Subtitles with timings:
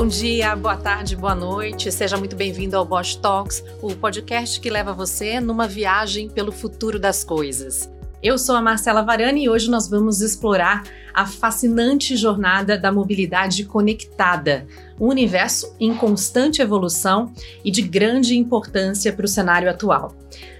[0.00, 1.92] Bom dia, boa tarde, boa noite.
[1.92, 6.98] Seja muito bem-vindo ao Bosch Talks, o podcast que leva você numa viagem pelo futuro
[6.98, 7.86] das coisas.
[8.22, 10.82] Eu sou a Marcela Varani e hoje nós vamos explorar
[11.14, 14.66] a fascinante jornada da mobilidade conectada,
[15.00, 17.32] um universo em constante evolução
[17.64, 20.14] e de grande importância para o cenário atual.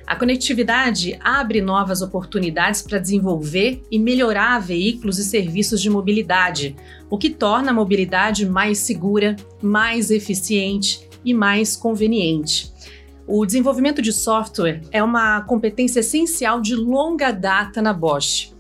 [0.06, 6.74] A conectividade abre novas oportunidades para desenvolver e melhorar veículos e serviços de mobilidade,
[7.10, 12.69] o que torna a mobilidade mais segura, mais eficiente e mais conveniente.
[13.32, 18.52] O desenvolvimento de software é uma competência essencial de longa data na Bosch.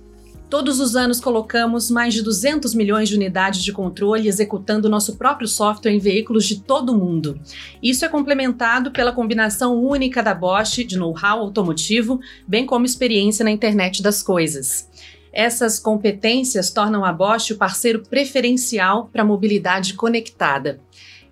[0.48, 5.48] Todos os anos colocamos mais de 200 milhões de unidades de controle executando nosso próprio
[5.48, 7.40] software em veículos de todo o mundo.
[7.82, 13.50] Isso é complementado pela combinação única da Bosch de know-how automotivo, bem como experiência na
[13.50, 14.88] internet das coisas.
[15.32, 20.80] Essas competências tornam a Bosch o parceiro preferencial para a mobilidade conectada.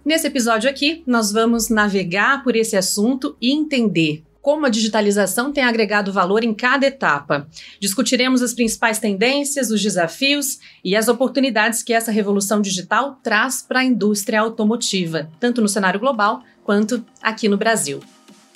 [0.05, 5.63] Nesse episódio aqui, nós vamos navegar por esse assunto e entender como a digitalização tem
[5.63, 7.47] agregado valor em cada etapa.
[7.79, 13.81] Discutiremos as principais tendências, os desafios e as oportunidades que essa revolução digital traz para
[13.81, 18.01] a indústria automotiva, tanto no cenário global quanto aqui no Brasil.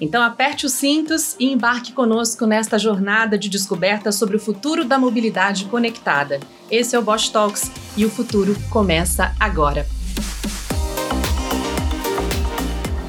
[0.01, 4.99] Então aperte os cintos e embarque conosco nesta jornada de descoberta sobre o futuro da
[4.99, 6.41] mobilidade conectada.
[6.71, 9.87] Esse é o Bosch Talks e o futuro começa agora.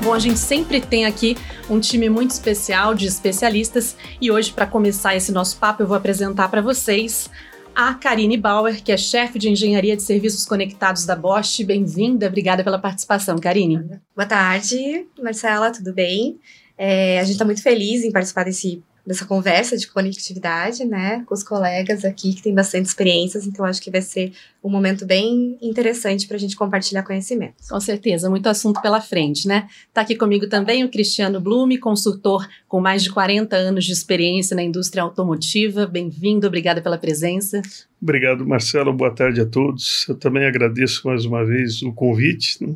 [0.04, 1.38] Bom, a gente sempre tem aqui
[1.70, 5.96] um time muito especial de especialistas e hoje, para começar esse nosso papo, eu vou
[5.96, 7.30] apresentar para vocês
[7.74, 11.64] a Karine Bauer, que é chefe de engenharia de serviços conectados da Bosch.
[11.64, 13.78] Bem-vinda, obrigada pela participação, Karine.
[14.14, 16.38] Boa tarde, Marcela, tudo bem?
[16.78, 21.34] É, a gente está muito feliz em participar desse dessa conversa de conectividade, né, com
[21.34, 24.32] os colegas aqui que têm bastante experiências, então acho que vai ser
[24.64, 27.68] um momento bem interessante para a gente compartilhar conhecimentos.
[27.68, 29.68] Com certeza, muito assunto pela frente, né?
[29.90, 34.56] Está aqui comigo também o Cristiano Blume, consultor com mais de 40 anos de experiência
[34.56, 35.86] na indústria automotiva.
[35.86, 37.62] Bem-vindo, obrigada pela presença.
[38.02, 38.94] Obrigado, Marcelo.
[38.94, 40.06] Boa tarde a todos.
[40.08, 42.66] Eu também agradeço mais uma vez o convite.
[42.66, 42.74] Né?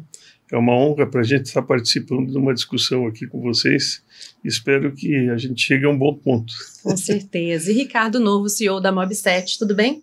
[0.51, 4.01] É uma honra para a gente estar participando de uma discussão aqui com vocês.
[4.43, 6.53] Espero que a gente chegue a um bom ponto.
[6.81, 7.69] Com certeza.
[7.69, 10.01] E Ricardo Novo, CEO da Mob7, tudo bem?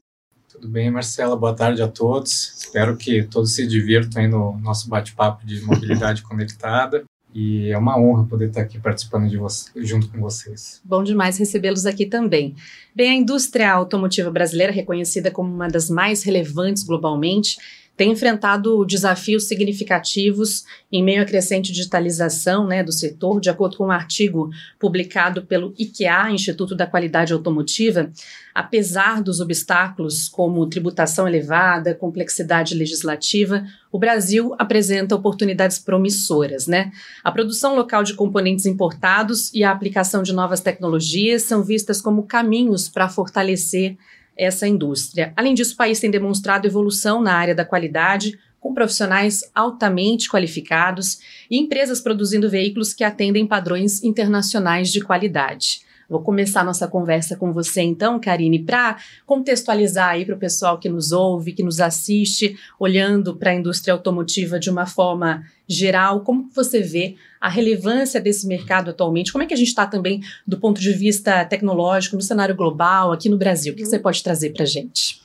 [0.50, 1.34] Tudo bem, Marcela.
[1.34, 2.54] Boa tarde a todos.
[2.58, 7.04] Espero que todos se divirtam aí no nosso bate-papo de mobilidade conectada.
[7.34, 10.80] E é uma honra poder estar aqui participando de você, junto com vocês.
[10.84, 12.54] Bom demais recebê-los aqui também.
[12.94, 17.58] Bem, a indústria automotiva brasileira, reconhecida como uma das mais relevantes globalmente,
[17.96, 23.86] tem enfrentado desafios significativos em meio à crescente digitalização né, do setor, de acordo com
[23.86, 28.10] um artigo publicado pelo IKEA, Instituto da Qualidade Automotiva,
[28.52, 36.66] apesar dos obstáculos como tributação elevada, complexidade legislativa, o Brasil apresenta oportunidades promissoras.
[36.66, 36.90] Né?
[37.22, 42.24] A produção local de componentes importados e a aplicação de novas tecnologias são vistas como
[42.24, 43.96] caminhos para fortalecer
[44.36, 45.32] essa indústria.
[45.36, 51.18] Além disso, o país tem demonstrado evolução na área da qualidade, com profissionais altamente qualificados
[51.50, 55.83] e empresas produzindo veículos que atendem padrões internacionais de qualidade.
[56.14, 60.88] Vou começar nossa conversa com você então, Karine, para contextualizar aí para o pessoal que
[60.88, 66.48] nos ouve, que nos assiste, olhando para a indústria automotiva de uma forma geral, como
[66.54, 69.32] você vê a relevância desse mercado atualmente?
[69.32, 73.10] Como é que a gente está também do ponto de vista tecnológico, no cenário global,
[73.10, 73.72] aqui no Brasil?
[73.72, 75.23] O que você pode trazer para a gente?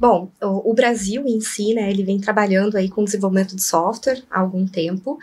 [0.00, 4.22] Bom, o, o, Brasil em si, né, ele vem trabalhando aí com desenvolvimento de software
[4.30, 5.18] há algum tempo,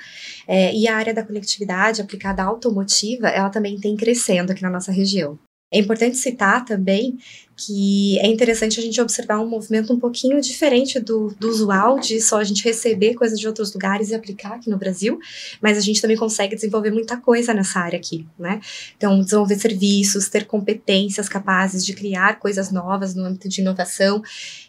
[0.47, 4.69] é, e a área da conectividade aplicada à automotiva, ela também tem crescendo aqui na
[4.69, 5.37] nossa região.
[5.73, 7.17] É importante citar também
[7.65, 12.19] que é interessante a gente observar um movimento um pouquinho diferente do, do usual de
[12.19, 15.19] só a gente receber coisas de outros lugares e aplicar aqui no Brasil,
[15.61, 18.59] mas a gente também consegue desenvolver muita coisa nessa área aqui, né?
[18.97, 24.23] Então, desenvolver serviços, ter competências capazes de criar coisas novas no âmbito de inovação,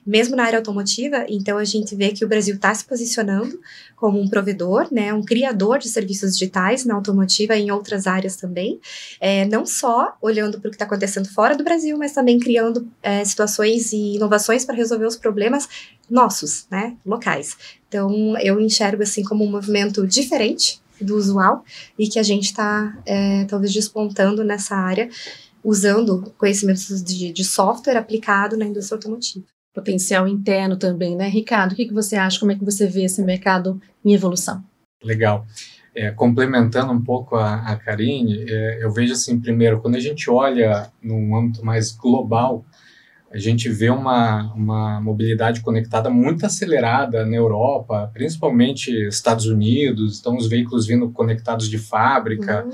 [0.04, 3.60] mesmo na área automotiva, então a gente vê que o Brasil está se posicionando
[3.96, 8.36] como um provedor, né, um criador de serviços digitais na automotiva e em outras áreas
[8.36, 8.80] também,
[9.20, 12.88] é, não só olhando para o que está acontecendo fora do Brasil, mas também criando
[13.02, 15.68] é, situações e inovações para resolver os problemas
[16.10, 17.56] nossos, né, locais.
[17.88, 21.64] Então, eu enxergo assim como um movimento diferente do usual
[21.98, 25.08] e que a gente está é, talvez despontando nessa área,
[25.62, 31.28] usando conhecimentos de, de software aplicado na indústria automotiva potencial interno também, né?
[31.28, 32.38] Ricardo, o que, que você acha?
[32.38, 34.62] Como é que você vê esse mercado em evolução?
[35.02, 35.46] Legal.
[35.94, 40.30] É, complementando um pouco a, a Karine, é, eu vejo assim, primeiro, quando a gente
[40.30, 42.64] olha num âmbito mais global,
[43.32, 50.36] A gente vê uma, uma mobilidade conectada muito acelerada na Europa, principalmente Estados Unidos, então
[50.36, 52.62] os veículos vindo conectados de fábrica.
[52.62, 52.70] Uhum.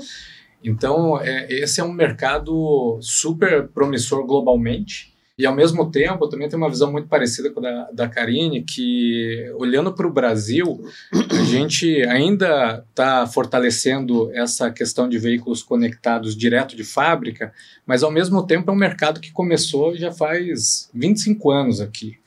[0.61, 5.13] Então, é, esse é um mercado super promissor globalmente.
[5.39, 8.07] E, ao mesmo tempo, eu também tenho uma visão muito parecida com a da, da
[8.09, 10.83] Karine, que, olhando para o Brasil,
[11.13, 17.53] a gente ainda está fortalecendo essa questão de veículos conectados direto de fábrica,
[17.87, 22.17] mas, ao mesmo tempo, é um mercado que começou já faz 25 anos aqui.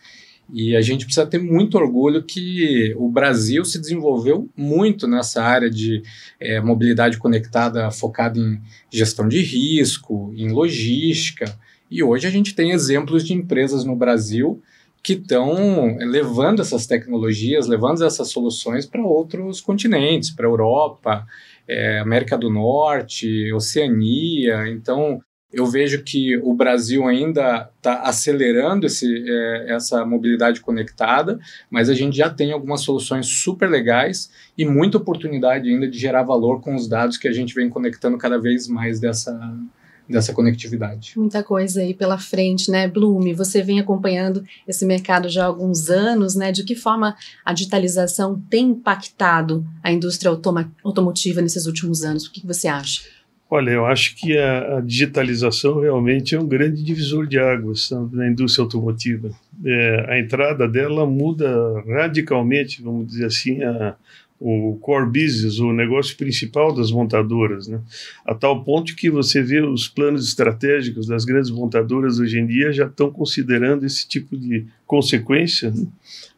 [0.50, 5.68] E a gente precisa ter muito orgulho que o Brasil se desenvolveu muito nessa área
[5.68, 6.02] de
[6.40, 8.58] é, mobilidade conectada focada em
[8.90, 11.58] gestão de risco, em logística.
[11.92, 14.62] E hoje a gente tem exemplos de empresas no Brasil
[15.02, 21.26] que estão levando essas tecnologias, levando essas soluções para outros continentes, para a Europa,
[21.68, 24.68] é, América do Norte, Oceania.
[24.68, 25.20] Então,
[25.52, 31.38] eu vejo que o Brasil ainda está acelerando esse, é, essa mobilidade conectada,
[31.70, 36.22] mas a gente já tem algumas soluções super legais e muita oportunidade ainda de gerar
[36.22, 39.38] valor com os dados que a gente vem conectando cada vez mais dessa,
[40.12, 41.14] dessa conectividade.
[41.16, 43.34] Muita coisa aí pela frente, né, Bloom?
[43.34, 46.52] Você vem acompanhando esse mercado já há alguns anos, né?
[46.52, 50.30] De que forma a digitalização tem impactado a indústria
[50.84, 52.26] automotiva nesses últimos anos?
[52.26, 53.02] O que você acha?
[53.54, 58.26] Olha, eu acho que a, a, digitalização realmente é um grande divisor de águas na
[58.26, 59.28] indústria automotiva.
[59.62, 63.94] É, a entrada dela muda radicalmente, vamos dizer assim, a,
[64.44, 67.80] o core business, o negócio principal das montadoras, né?
[68.26, 72.72] a tal ponto que você vê os planos estratégicos das grandes montadoras hoje em dia
[72.72, 75.70] já estão considerando esse tipo de consequência.
[75.70, 75.86] Né?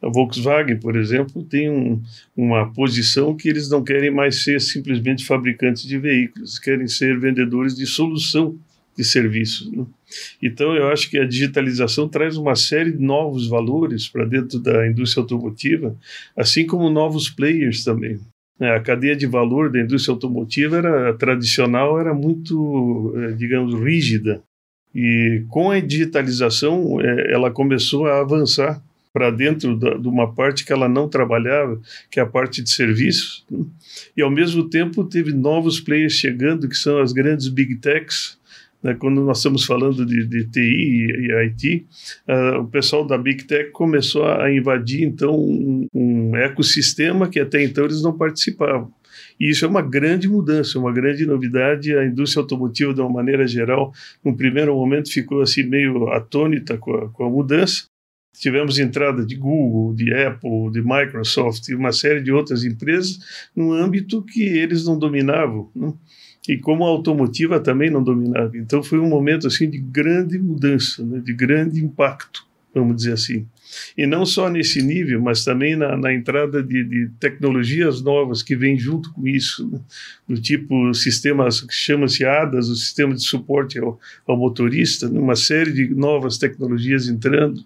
[0.03, 1.99] A Volkswagen, por exemplo, tem um,
[2.37, 7.75] uma posição que eles não querem mais ser simplesmente fabricantes de veículos, querem ser vendedores
[7.75, 8.55] de solução
[8.95, 9.71] de serviços.
[9.71, 9.85] Né?
[10.41, 14.87] Então, eu acho que a digitalização traz uma série de novos valores para dentro da
[14.87, 15.95] indústria automotiva,
[16.35, 18.19] assim como novos players também.
[18.59, 24.41] É, a cadeia de valor da indústria automotiva era tradicional, era muito, é, digamos, rígida.
[24.93, 28.81] E com a digitalização, é, ela começou a avançar
[29.11, 32.69] para dentro da, de uma parte que ela não trabalhava, que é a parte de
[32.69, 33.45] serviços.
[33.49, 33.65] Né?
[34.15, 38.44] E ao mesmo tempo teve novos players chegando, que são as grandes big techs, né,
[38.93, 41.87] quando nós estamos falando de, de TI e, e IT,
[42.27, 47.63] uh, o pessoal da Big Tech começou a invadir, então, um, um ecossistema que até
[47.63, 48.93] então eles não participavam.
[49.39, 51.95] E isso é uma grande mudança, uma grande novidade.
[51.95, 53.93] A indústria automotiva, de uma maneira geral,
[54.23, 57.85] no primeiro momento ficou assim meio atônita com a, com a mudança.
[58.37, 63.17] Tivemos entrada de Google, de Apple, de Microsoft e uma série de outras empresas
[63.55, 65.71] num âmbito que eles não dominavam.
[65.73, 65.93] Né?
[66.47, 68.57] E como a automotiva também não dominava.
[68.57, 73.45] Então foi um momento assim de grande mudança, né, de grande impacto, vamos dizer assim.
[73.97, 78.55] E não só nesse nível, mas também na, na entrada de, de, tecnologias novas que
[78.55, 79.79] vêm junto com isso, né?
[80.27, 85.19] do tipo sistemas que chama-se ADAS, o sistema de suporte ao, ao motorista, né?
[85.19, 87.65] uma série de novas tecnologias entrando.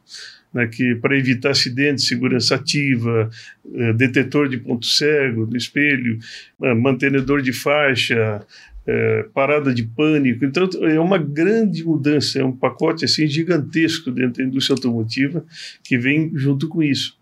[0.51, 3.30] Né, que para evitar acidentes, segurança ativa,
[3.72, 6.18] eh, detetor de ponto cego no espelho,
[6.63, 8.44] eh, mantenedor de faixa,
[8.90, 10.44] é, parada de pânico.
[10.44, 15.46] Então, é uma grande mudança, é um pacote assim gigantesco dentro da indústria automotiva
[15.84, 17.16] que vem junto com isso.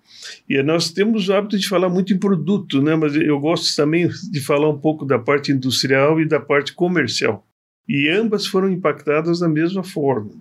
[0.47, 2.95] E nós temos o hábito de falar muito em produto, né?
[2.95, 7.45] mas eu gosto também de falar um pouco da parte industrial e da parte comercial
[7.87, 10.31] e ambas foram impactadas da mesma forma.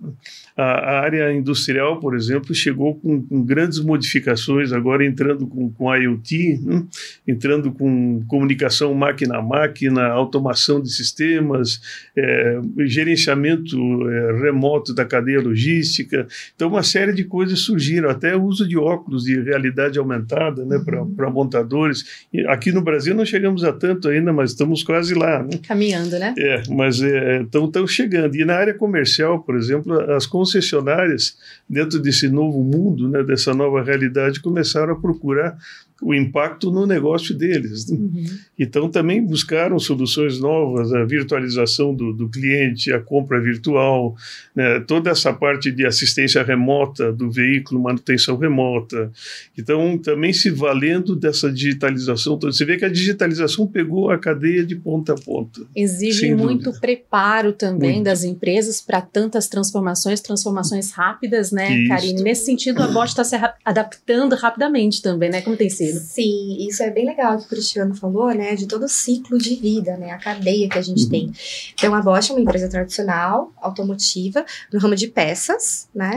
[0.57, 6.59] A, área industrial, por exemplo, chegou com, com, grandes modificações, agora entrando com, com IoT,
[6.63, 6.83] né?
[7.27, 11.79] entrando com comunicação máquina a máquina, automação de sistemas,
[12.17, 13.77] é, gerenciamento
[14.09, 16.27] é, remoto da cadeia logística.
[16.55, 20.81] Então, uma série de coisas surgiram, até o uso de óculos de realidade aumentada né,
[20.83, 21.31] para uhum.
[21.31, 22.27] montadores.
[22.47, 25.43] Aqui no Brasil não chegamos a tanto ainda, mas estamos quase lá.
[25.43, 25.59] Né?
[25.67, 26.33] Caminhando, né?
[26.37, 28.35] É, mas é, estão chegando.
[28.35, 31.37] E na área comercial, por exemplo, as concessionárias,
[31.69, 35.57] dentro desse novo mundo, né, dessa nova realidade, começaram a procurar
[36.01, 37.89] o impacto no negócio deles.
[37.89, 37.97] Né?
[37.97, 38.25] Uhum.
[38.57, 44.15] Então, também buscaram soluções novas, a virtualização do, do cliente, a compra virtual,
[44.55, 44.79] né?
[44.81, 49.11] toda essa parte de assistência remota do veículo, manutenção remota.
[49.57, 52.37] Então, também se valendo dessa digitalização.
[52.39, 55.61] Você vê que a digitalização pegou a cadeia de ponta a ponta.
[55.75, 56.81] Exige muito dúvida.
[56.81, 58.05] preparo também muito.
[58.05, 61.87] das empresas para tantas transformações, transformações rápidas, né.
[61.87, 62.21] Karine?
[62.21, 63.35] Nesse sentido, a Bosch está se
[63.65, 65.41] adaptando rapidamente também, né?
[65.41, 65.86] Como tem sido?
[65.93, 69.55] Sim, isso é bem legal que o Cristiano falou, né, de todo o ciclo de
[69.55, 71.09] vida, né, a cadeia que a gente uhum.
[71.09, 71.31] tem.
[71.73, 76.15] Então, a Bosch é uma empresa tradicional, automotiva, no ramo de peças, né,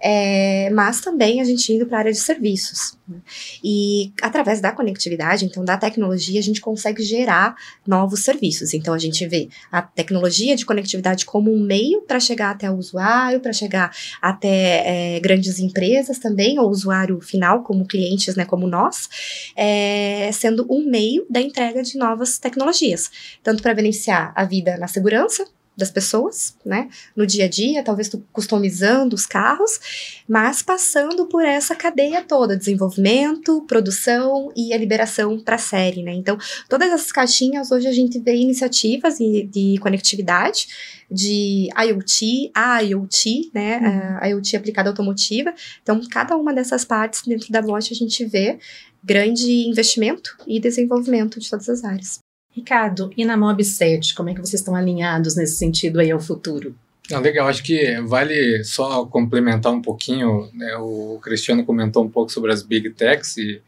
[0.00, 2.96] é, mas também a gente indo para a área de serviços.
[3.12, 3.20] Né?
[3.62, 7.54] E através da conectividade, então da tecnologia, a gente consegue gerar
[7.86, 8.74] novos serviços.
[8.74, 12.76] Então, a gente vê a tecnologia de conectividade como um meio para chegar até o
[12.76, 18.66] usuário, para chegar até é, grandes empresas também, ou usuário final, como clientes, né, como
[18.66, 19.08] nós,
[19.56, 23.10] é, sendo um meio da entrega de novas tecnologias,
[23.42, 26.88] tanto para beneficiar a vida na segurança, das pessoas, né?
[27.16, 33.62] No dia a dia, talvez customizando os carros, mas passando por essa cadeia toda, desenvolvimento,
[33.62, 36.12] produção e a liberação para a série, né?
[36.12, 36.36] Então,
[36.68, 40.68] todas essas caixinhas, hoje a gente vê iniciativas de, de conectividade,
[41.10, 43.78] de IoT, a IoT, né?
[43.78, 44.18] Uhum.
[44.20, 45.54] A IoT aplicada automotiva.
[45.82, 48.58] Então, cada uma dessas partes dentro da Bosch a gente vê
[49.02, 52.18] grande investimento e desenvolvimento de todas as áreas.
[52.54, 56.20] Ricardo, e na Mob 7, como é que vocês estão alinhados nesse sentido aí ao
[56.20, 56.74] futuro?
[57.10, 62.30] Não, legal, acho que vale só complementar um pouquinho, né, o Cristiano comentou um pouco
[62.30, 63.60] sobre as Big Techs e,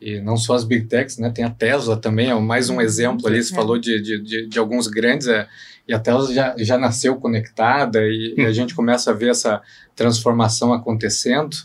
[0.00, 2.80] e não só as Big Techs, né, tem a Tesla também, é mais um uhum.
[2.80, 3.56] exemplo ali, você é.
[3.56, 5.48] falou de, de, de, de, alguns grandes, é,
[5.88, 9.60] e a Tesla já, já nasceu conectada e, e, a gente começa a ver essa
[9.96, 11.56] transformação acontecendo,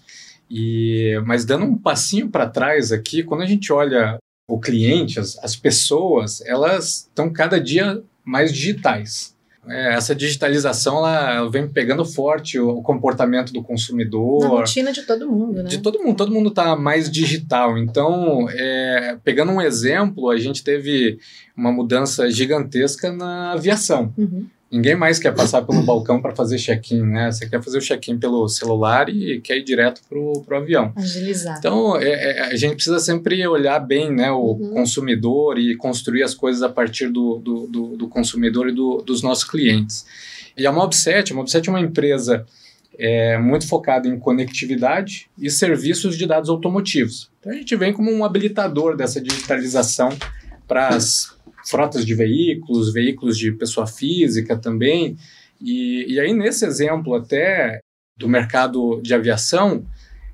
[0.49, 5.37] e, mas dando um passinho para trás aqui, quando a gente olha o cliente, as,
[5.43, 9.33] as pessoas, elas estão cada dia mais digitais.
[9.65, 14.41] É, essa digitalização ela, ela, vem pegando forte o, o, comportamento do consumidor.
[14.41, 15.69] Na rotina de todo mundo, né?
[15.69, 17.77] De todo mundo, todo mundo está mais digital.
[17.77, 21.17] Então, é, pegando um exemplo, a gente teve
[21.55, 24.13] uma mudança gigantesca na aviação.
[24.17, 24.47] Uhum.
[24.73, 27.31] Ninguém mais quer passar pelo balcão para fazer check-in, né?
[27.31, 30.91] Você quer fazer o check-in pelo celular e quer ir direto pro, pro avião.
[30.95, 31.59] Agilizar.
[31.59, 34.71] Então, é, é, a gente precisa sempre olhar bem né, o uhum.
[34.71, 39.21] consumidor e construir as coisas a partir do, do, do, do consumidor e do, dos
[39.21, 40.07] nossos clientes.
[40.57, 42.43] E a Mobset, a Mobset é uma empresa
[42.97, 47.29] é, muito focada em conectividade e serviços de dados automotivos.
[47.39, 50.09] Então, a gente vem como um habilitador dessa digitalização
[50.67, 51.32] para as
[51.65, 55.17] frotas de veículos, veículos de pessoa física também.
[55.61, 57.79] E, e aí, nesse exemplo até
[58.17, 59.85] do mercado de aviação,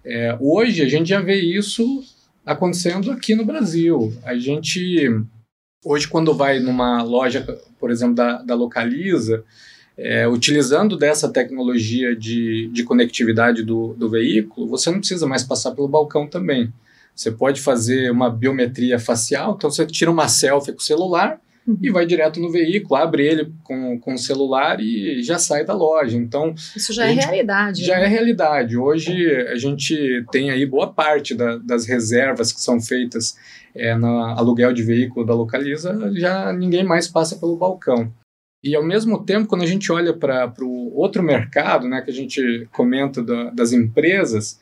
[0.03, 2.03] é, hoje a gente já vê isso
[2.45, 4.13] acontecendo aqui no Brasil.
[4.23, 5.07] A gente,
[5.85, 7.45] hoje, quando vai numa loja,
[7.79, 9.43] por exemplo, da, da Localiza,
[9.95, 15.71] é, utilizando dessa tecnologia de, de conectividade do, do veículo, você não precisa mais passar
[15.71, 16.73] pelo balcão também.
[17.19, 21.77] Você pode fazer uma biometria facial, então você tira uma selfie com o celular uhum.
[21.81, 25.73] e vai direto no veículo, abre ele com, com o celular e já sai da
[25.73, 26.15] loja.
[26.15, 27.83] Então isso já é realidade.
[27.83, 28.05] Já né?
[28.05, 28.77] é realidade.
[28.77, 33.35] Hoje a gente tem aí boa parte da, das reservas que são feitas
[33.75, 38.13] é, no aluguel de veículo da Localiza, já ninguém mais passa pelo balcão.
[38.63, 42.13] E ao mesmo tempo, quando a gente olha para o outro mercado, né, que a
[42.13, 44.57] gente comenta da, das empresas,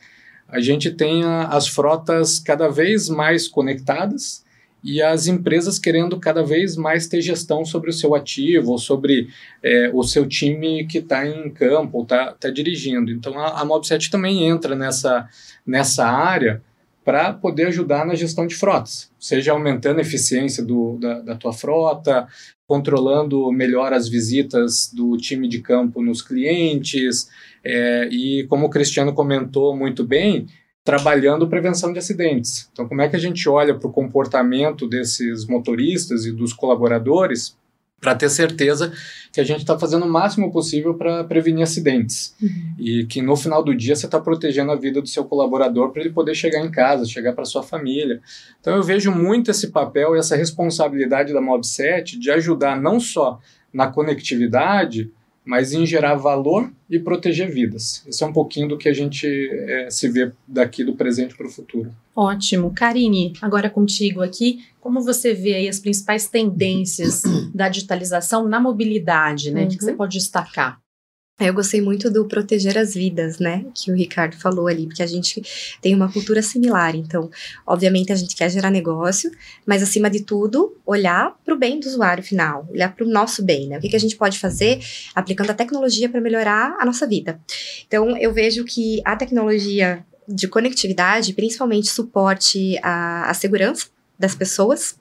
[0.48, 4.44] a gente tem as frotas cada vez mais conectadas
[4.82, 9.28] e as empresas querendo cada vez mais ter gestão sobre o seu ativo ou sobre
[9.62, 13.10] é, o seu time que está em campo ou está tá dirigindo.
[13.10, 15.28] Então a, a Mobset também entra nessa,
[15.66, 16.62] nessa área
[17.04, 21.54] para poder ajudar na gestão de frotas, seja aumentando a eficiência do, da, da tua
[21.54, 22.28] frota,
[22.66, 27.30] controlando melhor as visitas do time de campo nos clientes,
[27.64, 30.46] é, e como o Cristiano comentou muito bem,
[30.84, 32.70] trabalhando prevenção de acidentes.
[32.72, 37.56] Então, como é que a gente olha para o comportamento desses motoristas e dos colaboradores
[38.00, 38.92] para ter certeza
[39.32, 42.74] que a gente está fazendo o máximo possível para prevenir acidentes uhum.
[42.78, 46.02] e que no final do dia você está protegendo a vida do seu colaborador para
[46.02, 48.20] ele poder chegar em casa, chegar para sua família.
[48.60, 53.40] Então eu vejo muito esse papel e essa responsabilidade da Mobset de ajudar não só
[53.72, 55.10] na conectividade,
[55.48, 58.04] mas em gerar valor e proteger vidas.
[58.06, 61.46] Esse é um pouquinho do que a gente é, se vê daqui do presente para
[61.46, 61.90] o futuro.
[62.14, 62.70] Ótimo.
[62.74, 67.22] Karine, agora contigo aqui, como você vê aí as principais tendências
[67.54, 69.62] da digitalização na mobilidade, né?
[69.62, 69.66] Uhum.
[69.66, 69.96] O que você uhum.
[69.96, 70.78] pode destacar?
[71.40, 75.06] Eu gostei muito do proteger as vidas, né, que o Ricardo falou ali, porque a
[75.06, 75.40] gente
[75.80, 76.96] tem uma cultura similar.
[76.96, 77.30] Então,
[77.64, 79.30] obviamente, a gente quer gerar negócio,
[79.64, 83.44] mas acima de tudo, olhar para o bem do usuário final, olhar para o nosso
[83.44, 83.78] bem, né?
[83.78, 84.80] O que, que a gente pode fazer
[85.14, 87.40] aplicando a tecnologia para melhorar a nossa vida.
[87.86, 93.86] Então, eu vejo que a tecnologia de conectividade, principalmente suporte à, à segurança,
[94.18, 94.96] das pessoas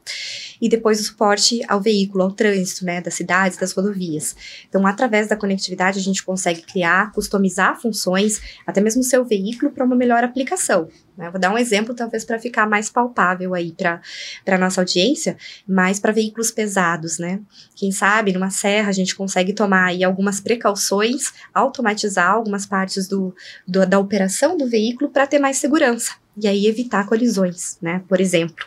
[0.62, 4.36] e depois o suporte ao veículo, ao trânsito, né, das cidades, das rodovias.
[4.68, 9.72] Então, através da conectividade, a gente consegue criar, customizar funções, até mesmo o seu veículo
[9.72, 10.88] para uma melhor aplicação.
[11.18, 11.30] Né?
[11.32, 14.02] Vou dar um exemplo, talvez, para ficar mais palpável aí para
[14.48, 17.40] a nossa audiência, mas para veículos pesados, né?
[17.76, 23.36] Quem sabe, numa serra, a gente consegue tomar aí algumas precauções, automatizar algumas partes do,
[23.68, 26.14] do da operação do veículo para ter mais segurança.
[26.40, 28.04] E aí evitar colisões, né?
[28.08, 28.66] Por exemplo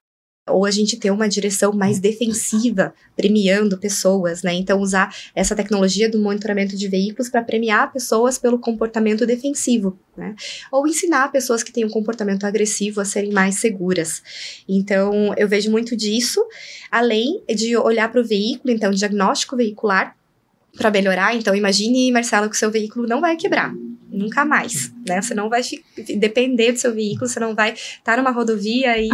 [0.48, 4.52] ou a gente ter uma direção mais defensiva, premiando pessoas, né?
[4.54, 10.34] Então, usar essa tecnologia do monitoramento de veículos para premiar pessoas pelo comportamento defensivo, né?
[10.72, 14.22] Ou ensinar pessoas que têm um comportamento agressivo a serem mais seguras.
[14.68, 16.44] Então, eu vejo muito disso,
[16.90, 20.16] além de olhar para o veículo, então, diagnóstico veicular,
[20.76, 21.34] para melhorar.
[21.34, 23.74] Então, imagine, Marcelo, que o seu veículo não vai quebrar
[24.20, 25.20] nunca mais, né?
[25.20, 25.62] Você não vai
[26.16, 29.08] depender do seu veículo, você não vai estar tá numa rodovia e,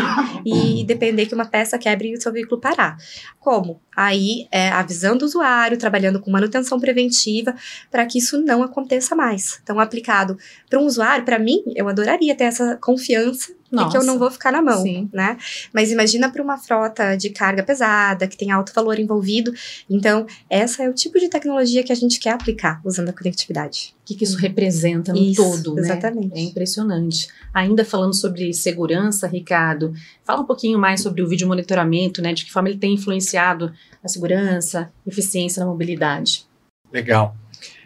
[0.45, 2.97] e depender que uma peça quebre e o seu veículo parar.
[3.39, 3.81] Como?
[3.97, 7.55] Aí, é, avisando o usuário, trabalhando com manutenção preventiva,
[7.91, 9.59] para que isso não aconteça mais.
[9.63, 10.37] Então, aplicado
[10.69, 13.87] para um usuário, para mim, eu adoraria ter essa confiança Nossa.
[13.87, 15.09] de que eu não vou ficar na mão, Sim.
[15.13, 15.39] né?
[15.73, 19.55] Mas imagina para uma frota de carga pesada, que tem alto valor envolvido.
[19.89, 23.96] Então, essa é o tipo de tecnologia que a gente quer aplicar usando a conectividade.
[24.07, 25.83] O que, que isso representa no isso, todo, né?
[25.83, 26.39] Exatamente.
[26.39, 27.27] É impressionante.
[27.53, 29.93] Ainda falando sobre segurança, Ricardo,
[30.25, 32.33] fala um pouquinho mais sobre o vídeo monitoramento, né?
[32.33, 33.73] De que forma ele tem influenciado
[34.05, 36.47] a segurança, eficiência na mobilidade.
[36.93, 37.37] Legal.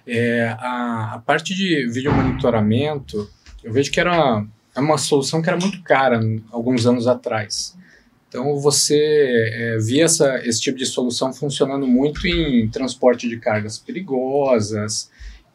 [0.06, 3.26] É, a, a, parte de vídeo monitoramento,
[3.64, 4.46] eu vejo que era uma,
[4.76, 6.20] uma solução que era muito cara
[6.52, 7.74] alguns anos atrás.
[8.28, 8.94] Então você
[9.54, 15.10] é, via essa, esse tipo de solução funcionando muito em transporte de cargas perigosas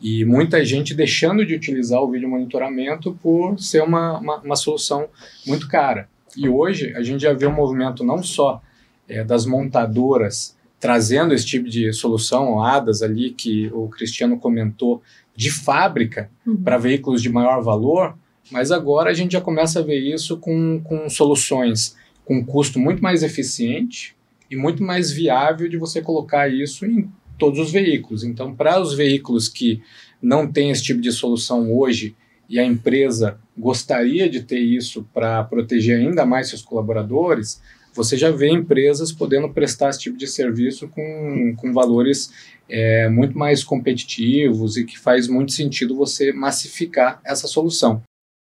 [0.08, 5.08] e muita gente deixando de utilizar o vídeo monitoramento por ser uma, uma, uma solução
[5.48, 6.08] muito cara.
[6.38, 8.62] E hoje a gente já vê um movimento não só
[9.10, 15.02] é, das montadoras trazendo esse tipo de solução, ADAS ali, que o Cristiano comentou,
[15.36, 16.56] de fábrica uhum.
[16.56, 18.16] para veículos de maior valor,
[18.52, 23.02] mas agora a gente já começa a ver isso com, com soluções com custo muito
[23.02, 24.16] mais eficiente
[24.52, 28.24] e muito mais viável de você colocar isso em todos os veículos.
[28.24, 29.82] Então, para os veículos que
[30.22, 32.16] não têm esse tipo de solução hoje
[32.50, 37.62] e a empresa gostaria de ter isso para proteger ainda mais seus colaboradores,
[37.94, 42.32] você já vê empresas podendo prestar esse tipo de serviço com, com valores
[42.68, 48.02] é, muito mais competitivos e que faz muito sentido você massificar essa solução.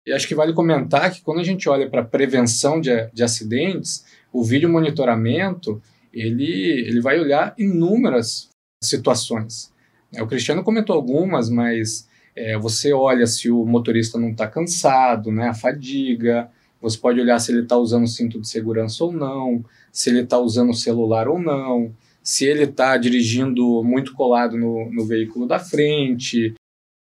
[0.05, 4.05] E acho que vale comentar que quando a gente olha para prevenção de, de acidentes,
[4.31, 5.81] o vídeo monitoramento
[6.13, 8.49] ele, ele vai olhar inúmeras
[8.83, 9.71] situações.
[10.13, 15.31] É, o Cristiano comentou algumas, mas é, você olha se o motorista não está cansado,
[15.31, 16.49] né, a fadiga,
[16.81, 20.37] você pode olhar se ele está usando cinto de segurança ou não, se ele está
[20.37, 25.59] usando o celular ou não, se ele está dirigindo muito colado no, no veículo da
[25.59, 26.53] frente,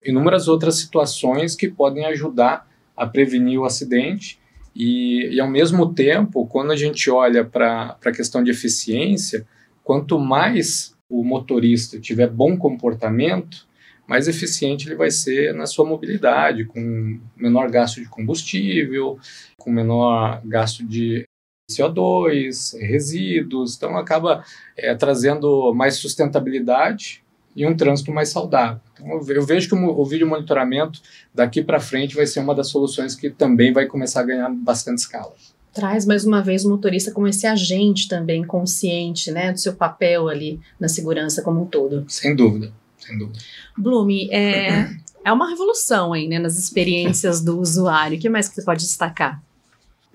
[0.04, 4.40] inúmeras outras situações que podem ajudar a prevenir o acidente.
[4.74, 9.46] E, e ao mesmo tempo, quando a gente olha para a questão de eficiência,
[9.84, 13.68] quanto mais o motorista tiver bom comportamento,
[14.08, 19.20] mais eficiente ele vai ser na sua mobilidade, com menor gasto de combustível,
[19.58, 21.26] com menor gasto de
[21.72, 24.44] CO2, resíduos, então acaba
[24.78, 27.24] é, trazendo mais sustentabilidade
[27.56, 28.82] e um trânsito mais saudável.
[28.94, 31.02] Então eu vejo que o vídeo monitoramento
[31.34, 35.00] daqui para frente vai ser uma das soluções que também vai começar a ganhar bastante
[35.00, 35.34] escala.
[35.76, 40.28] Traz mais uma vez o motorista como esse agente também consciente, né, do seu papel
[40.28, 42.06] ali na segurança como um todo.
[42.08, 42.74] Sem dúvida
[43.06, 43.40] sem dúvida.
[43.78, 44.90] Blume, é,
[45.24, 48.18] é uma revolução aí, né, nas experiências do usuário.
[48.18, 49.42] O que mais que você pode destacar?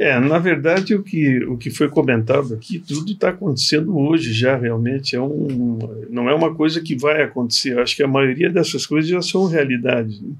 [0.00, 4.56] É, na verdade, o que, o que foi comentado aqui, tudo está acontecendo hoje já,
[4.56, 5.14] realmente.
[5.14, 7.78] É um, não é uma coisa que vai acontecer.
[7.78, 10.18] Acho que a maioria dessas coisas já são realidade.
[10.22, 10.32] Né?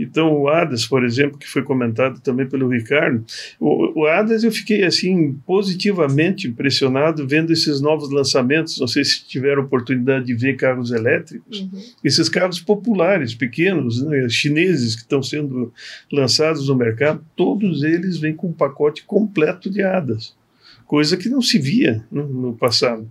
[0.00, 3.22] Então, o ADAS, por exemplo, que foi comentado também pelo Ricardo,
[3.60, 8.80] o, o ADAS eu fiquei, assim, positivamente impressionado vendo esses novos lançamentos.
[8.80, 11.60] Não sei se tiveram oportunidade de ver carros elétricos.
[11.60, 11.82] Uhum.
[12.02, 15.70] Esses carros populares, pequenos, né, chineses que estão sendo
[16.10, 20.34] lançados no mercado, todos eles vêm com um pacote pacote completo de hadas,
[20.86, 23.10] coisa que não se via no, no passado.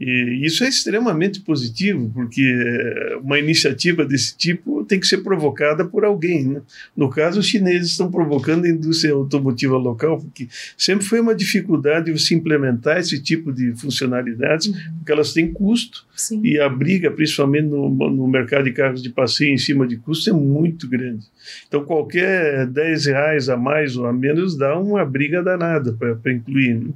[0.00, 5.84] E isso é extremamente positivo, porque eh, uma iniciativa desse tipo tem que ser provocada
[5.84, 6.46] por alguém.
[6.46, 6.62] Né?
[6.96, 12.10] No caso, os chineses estão provocando a indústria automotiva local, porque sempre foi uma dificuldade
[12.10, 14.74] você implementar esse tipo de funcionalidades, uhum.
[14.96, 16.42] porque elas têm custo Sim.
[16.44, 20.28] E a briga, principalmente no, no mercado de carros de passeio em cima de custo,
[20.28, 21.24] é muito grande.
[21.66, 26.74] Então, qualquer 10 reais a mais ou a menos dá uma briga danada para incluir.
[26.74, 26.90] Né?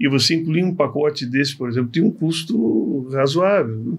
[0.00, 3.76] E você incluir um pacote desse, por exemplo, tem um custo razoável.
[3.76, 3.98] Né?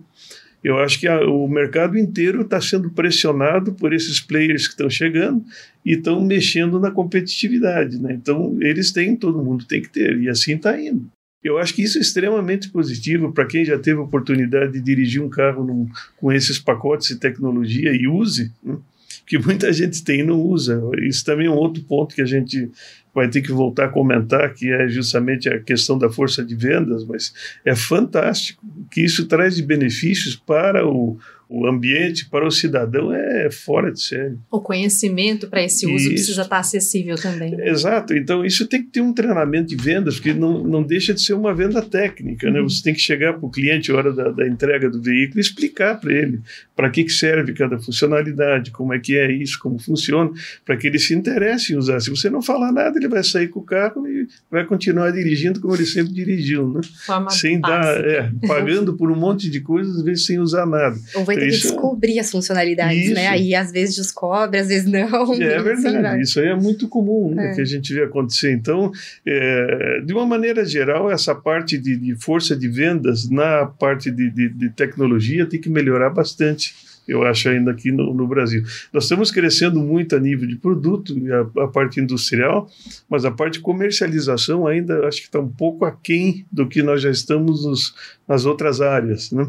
[0.63, 4.89] Eu acho que a, o mercado inteiro está sendo pressionado por esses players que estão
[4.89, 5.45] chegando
[5.85, 8.01] e estão mexendo na competitividade.
[8.01, 8.13] Né?
[8.13, 11.11] Então, eles têm, todo mundo tem que ter, e assim está indo.
[11.43, 15.21] Eu acho que isso é extremamente positivo para quem já teve a oportunidade de dirigir
[15.21, 18.77] um carro num, com esses pacotes de tecnologia e use, né?
[19.25, 20.81] que muita gente tem e não usa.
[21.01, 22.69] Isso também é um outro ponto que a gente
[23.13, 27.05] vai ter que voltar a comentar, que é justamente a questão da força de vendas,
[27.05, 31.17] mas é fantástico que isso traz de benefícios para o,
[31.55, 34.35] o ambiente para o cidadão é fora de série.
[34.49, 36.09] O conhecimento para esse uso isso.
[36.09, 37.55] precisa estar acessível também.
[37.61, 38.15] Exato.
[38.15, 41.33] Então, isso tem que ter um treinamento de vendas, porque não, não deixa de ser
[41.33, 42.49] uma venda técnica.
[42.49, 42.57] Né?
[42.57, 42.65] Uhum.
[42.65, 42.69] Né?
[42.69, 45.41] Você tem que chegar para o cliente, na hora da, da, entrega do veículo, e
[45.41, 46.41] explicar para ele
[46.75, 50.31] para que, que serve cada funcionalidade, como é que é isso, como funciona,
[50.65, 51.99] para que ele se interesse em usar.
[51.99, 55.61] Se você não falar nada, ele vai sair com o carro e vai continuar dirigindo
[55.61, 56.67] como ele sempre dirigiu.
[56.67, 56.81] Né?
[57.05, 60.97] Forma sem dar, é, pagando por um monte de coisas, às vezes sem usar nada.
[61.13, 63.03] Ou vai que descobrir as funcionalidades, né?
[63.05, 63.13] isso.
[63.13, 63.27] né?
[63.27, 65.33] Aí às vezes descobre, às vezes não.
[65.33, 67.55] É verdade, isso aí é muito comum né, é.
[67.55, 68.51] que a gente vê acontecer.
[68.53, 68.91] Então,
[69.25, 74.29] é, de uma maneira geral, essa parte de, de força de vendas na parte de,
[74.29, 78.63] de, de tecnologia tem que melhorar bastante eu acho, ainda aqui no, no, Brasil.
[78.91, 81.13] Nós estamos crescendo muito a nível de produto,
[81.57, 82.69] a, a parte industrial,
[83.09, 87.01] mas a parte de comercialização ainda acho que está um pouco aquém do que nós
[87.01, 87.93] já estamos nos,
[88.27, 89.31] nas outras áreas.
[89.31, 89.47] Né?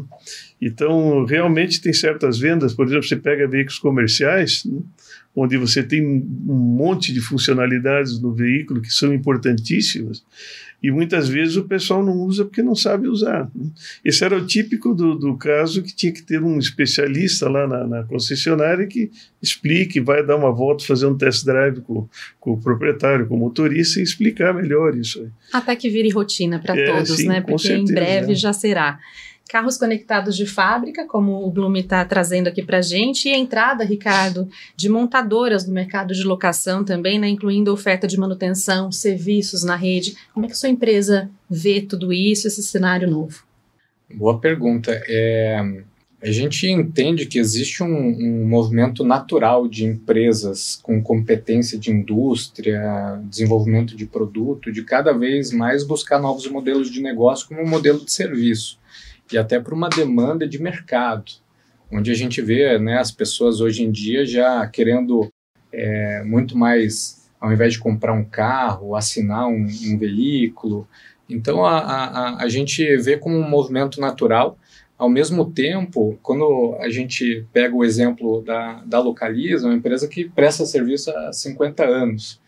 [0.61, 4.81] Então, realmente tem certas vendas, por exemplo, você pega veículos comerciais, né?
[5.35, 10.23] onde você tem um monte de funcionalidades no veículo que são importantíssimas,
[10.81, 13.49] e muitas vezes o pessoal não usa porque não sabe usar.
[13.55, 13.67] Né?
[14.03, 17.87] Esse era o típico do, do caso que tinha que ter um especialista lá na,
[17.87, 19.11] na, concessionária que
[19.41, 22.07] explique, vai dar uma volta, fazer um test drive com,
[22.39, 25.29] com o proprietário, com o motorista e explicar melhor isso aí.
[25.53, 27.41] Até que vire rotina para é, todos, sim, né?
[27.41, 28.35] Porque certeza, em breve é.
[28.35, 28.99] já será
[29.47, 33.37] carros conectados de fábrica, como o Bloom está trazendo aqui para a gente, e a
[33.37, 39.63] entrada, Ricardo, de montadoras no mercado de locação também, né, incluindo oferta de manutenção, serviços
[39.63, 40.15] na rede.
[40.33, 43.43] Como é que a sua empresa vê tudo isso, esse cenário novo?
[44.13, 44.91] Boa pergunta.
[45.07, 45.83] É,
[46.21, 53.21] a gente entende que existe um, um, movimento natural de empresas com competência de indústria,
[53.25, 58.03] desenvolvimento de produto, de cada vez mais buscar novos modelos de negócio como um modelo
[58.03, 58.79] de serviço
[59.31, 61.31] e até por uma demanda de mercado,
[61.91, 65.29] onde a gente vê né, as pessoas hoje em dia já querendo
[65.71, 70.87] é, muito mais, ao invés de comprar um carro, assinar um, um veículo.
[71.29, 74.57] Então a, a, a gente vê como um movimento natural.
[74.97, 80.29] Ao mesmo tempo, quando a gente pega o exemplo da, da Localiza, uma empresa que
[80.29, 82.39] presta serviço há 50 anos,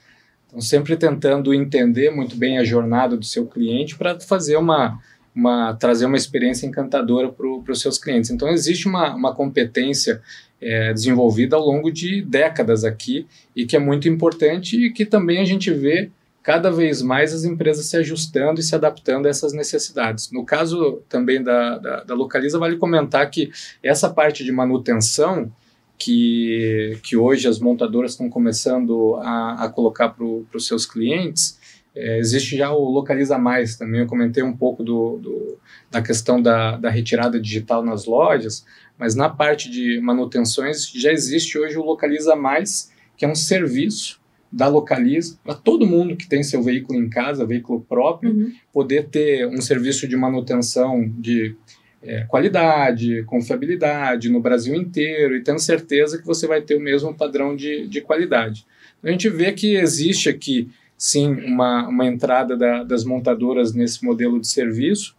[0.48, 4.98] então sempre tentando entender muito bem a jornada do seu cliente para fazer uma,
[5.38, 8.32] uma, trazer uma experiência encantadora para os seus clientes.
[8.32, 10.20] Então, existe uma, uma competência
[10.60, 15.40] é, desenvolvida ao longo de décadas aqui e que é muito importante e que também
[15.40, 16.10] a gente vê
[16.42, 20.32] cada vez mais as empresas se ajustando e se adaptando a essas necessidades.
[20.32, 23.52] No caso também da, da, da Localiza, vale comentar que
[23.84, 25.52] essa parte de manutenção
[26.00, 31.60] que, que hoje as montadoras estão começando a, a colocar para os seus clientes,
[31.98, 35.58] é, existe já o Localiza Mais também, eu comentei um pouco do, do,
[35.90, 38.66] da questão da, da retirada digital nas lojas,
[38.98, 44.20] mas na parte de manutenções já existe hoje o Localiza Mais, que é um serviço
[44.52, 48.52] da Localiza para todo mundo que tem seu veículo em casa, veículo próprio, uhum.
[48.72, 51.56] poder ter um serviço de manutenção de
[52.02, 57.14] é, qualidade, confiabilidade no Brasil inteiro e tendo certeza que você vai ter o mesmo
[57.14, 58.66] padrão de, de qualidade.
[59.04, 64.40] A gente vê que existe aqui sim uma, uma entrada da, das montadoras nesse modelo
[64.40, 65.16] de serviço,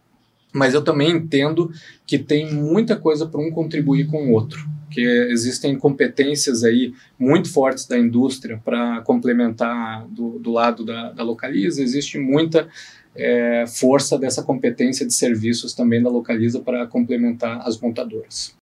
[0.53, 1.71] mas eu também entendo
[2.05, 7.51] que tem muita coisa para um contribuir com o outro, que existem competências aí muito
[7.51, 12.67] fortes da indústria para complementar do, do lado da, da Localiza, existe muita
[13.15, 18.58] é, força dessa competência de serviços também da Localiza para complementar as montadoras.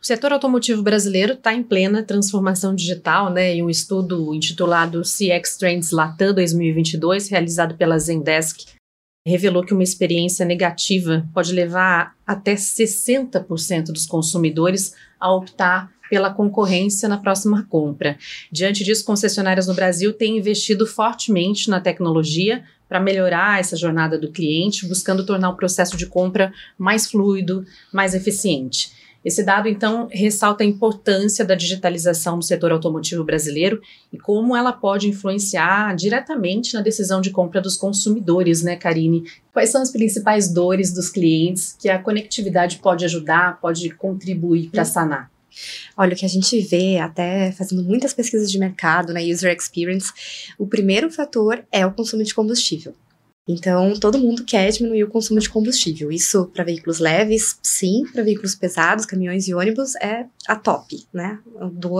[0.00, 3.56] O setor automotivo brasileiro está em plena transformação digital, né?
[3.56, 8.66] E um estudo intitulado CX Trends Latam 2022, realizado pela Zendesk,
[9.26, 17.08] revelou que uma experiência negativa pode levar até 60% dos consumidores a optar pela concorrência
[17.08, 18.18] na próxima compra.
[18.52, 24.30] Diante disso, concessionárias no Brasil têm investido fortemente na tecnologia para melhorar essa jornada do
[24.30, 28.92] cliente, buscando tornar o processo de compra mais fluido, mais eficiente.
[29.24, 33.80] Esse dado, então, ressalta a importância da digitalização no setor automotivo brasileiro
[34.12, 39.24] e como ela pode influenciar diretamente na decisão de compra dos consumidores, né, Karine?
[39.52, 44.84] Quais são as principais dores dos clientes que a conectividade pode ajudar, pode contribuir para
[44.84, 45.30] sanar?
[45.96, 50.12] Olha, o que a gente vê, até fazendo muitas pesquisas de mercado na User Experience,
[50.58, 52.94] o primeiro fator é o consumo de combustível.
[53.46, 56.10] Então, todo mundo quer diminuir o consumo de combustível.
[56.10, 61.38] Isso para veículos leves, sim, para veículos pesados, caminhões e ônibus, é a top, né?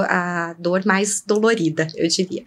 [0.08, 2.42] A dor, mais dolorida, eu diria.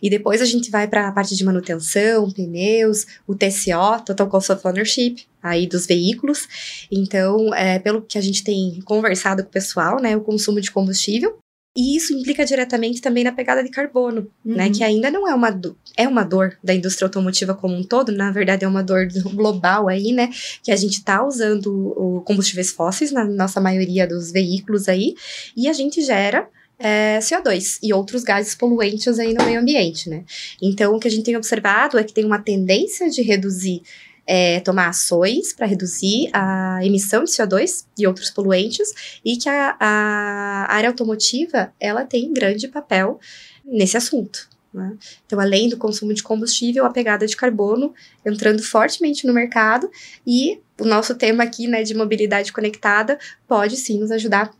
[0.00, 4.52] E depois a gente vai para a parte de manutenção, pneus, o TCO, Total Cost
[4.52, 6.86] of Ownership, aí dos veículos.
[6.90, 10.70] Então, é, pelo que a gente tem conversado com o pessoal, né, o consumo de
[10.70, 11.41] combustível
[11.74, 14.56] e isso implica diretamente também na pegada de carbono, né, uhum.
[14.56, 14.70] né?
[14.70, 18.12] Que ainda não é uma, do, é uma dor da indústria automotiva como um todo,
[18.12, 20.28] na verdade é uma dor global aí, né?
[20.62, 25.14] Que a gente está usando combustíveis fósseis na nossa maioria dos veículos aí,
[25.56, 26.46] e a gente gera
[26.78, 30.24] é, CO2 e outros gases poluentes aí no meio ambiente, né?
[30.60, 33.82] Então, o que a gente tem observado é que tem uma tendência de reduzir
[34.26, 39.76] é, tomar ações para reduzir a emissão de CO2 e outros poluentes e que a,
[39.78, 43.18] a área automotiva ela tem grande papel
[43.64, 44.48] nesse assunto.
[44.72, 44.96] Né?
[45.26, 47.92] Então, além do consumo de combustível, a pegada de carbono
[48.24, 49.90] entrando fortemente no mercado
[50.26, 54.50] e o nosso tema aqui né, de mobilidade conectada pode sim nos ajudar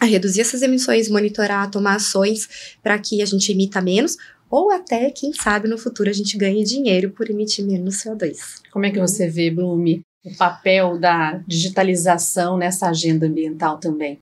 [0.00, 4.16] a reduzir essas emissões, monitorar, tomar ações para que a gente emita menos
[4.50, 8.60] ou até, quem sabe, no futuro a gente ganhe dinheiro por emitir menos CO2.
[8.72, 14.18] Como é que você vê, Blume, o papel da digitalização nessa agenda ambiental também?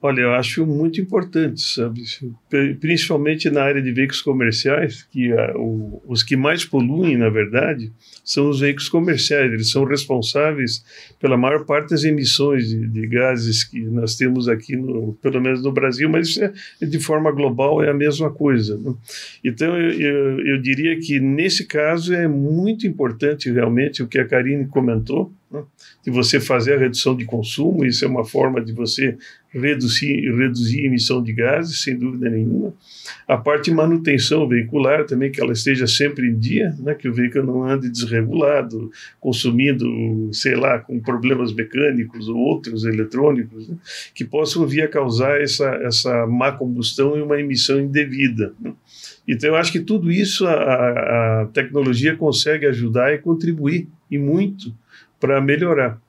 [0.00, 2.04] Olha, eu acho muito importante, sabe?
[2.78, 7.90] Principalmente na área de veículos comerciais, que uh, o, os que mais poluem, na verdade,
[8.24, 9.52] são os veículos comerciais.
[9.52, 10.84] Eles são responsáveis
[11.18, 15.64] pela maior parte das emissões de, de gases que nós temos aqui, no, pelo menos
[15.64, 18.78] no Brasil, mas isso é, de forma global é a mesma coisa.
[18.78, 18.94] Né?
[19.42, 24.24] Então, eu, eu, eu diria que nesse caso é muito importante realmente o que a
[24.24, 25.64] Karine comentou, né?
[26.04, 29.16] de você fazer a redução de consumo, isso é uma forma de você
[29.50, 32.74] reduzir, reduzir a emissão de gases, sem dúvida nenhuma.
[33.26, 36.94] A parte de manutenção veicular também, que ela esteja sempre em dia, né?
[36.94, 43.68] que o veículo não ande desregulado, consumindo, sei lá, com problemas mecânicos ou outros eletrônicos,
[43.68, 43.76] né?
[44.14, 48.52] que possam vir a causar essa, essa má combustão e uma emissão indevida.
[48.60, 48.72] Né?
[49.26, 54.74] Então, eu acho que tudo isso a, a tecnologia consegue ajudar e contribuir, e muito,
[55.20, 56.00] para melhorar.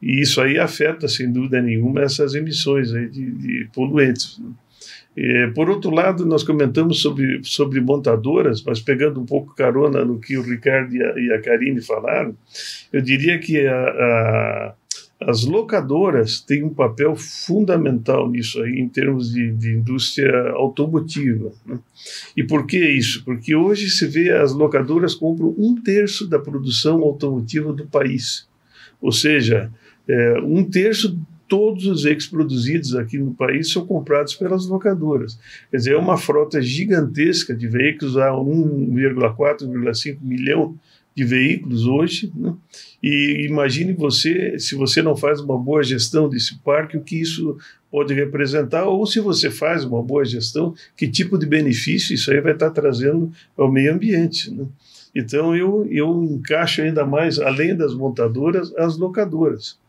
[0.00, 4.40] E isso aí afeta, sem dúvida nenhuma, essas emissões aí de, de poluentes.
[5.16, 10.20] E, por outro lado, nós comentamos sobre, sobre montadoras, mas pegando um pouco carona no
[10.20, 12.34] que o Ricardo e a, e a Karine falaram,
[12.92, 14.74] eu diria que a, a,
[15.22, 21.52] as locadoras têm um papel fundamental nisso aí, em termos de, de indústria automotiva.
[21.66, 21.78] Né?
[22.36, 23.24] E por que isso?
[23.24, 28.48] Porque hoje se vê as locadoras compram um terço da produção automotiva do país.
[29.02, 29.70] Ou seja,
[30.10, 31.16] é, um terço
[31.50, 35.36] todos os veículos produzidos aqui no país são comprados pelas locadoras.
[35.68, 40.78] Quer dizer, é uma frota gigantesca de veículos, há 1,4, 1,5 milhão
[41.12, 42.32] de veículos hoje.
[42.36, 42.54] Né?
[43.02, 47.58] E imagine você, se você não faz uma boa gestão desse parque, o que isso
[47.90, 52.40] pode representar, ou se você faz uma boa gestão, que tipo de benefício isso aí
[52.40, 54.54] vai estar trazendo ao meio ambiente.
[54.54, 54.66] Né?
[55.12, 59.80] Então eu, eu encaixo ainda mais, além das montadoras, as locadoras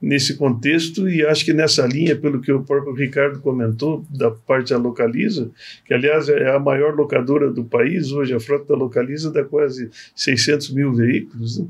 [0.00, 4.72] nesse contexto e acho que nessa linha, pelo que o próprio Ricardo comentou, da parte
[4.72, 5.50] da Localiza,
[5.84, 9.90] que aliás é a maior locadora do país, hoje a frota da Localiza dá quase
[10.14, 11.58] 600 mil veículos.
[11.58, 11.66] Né?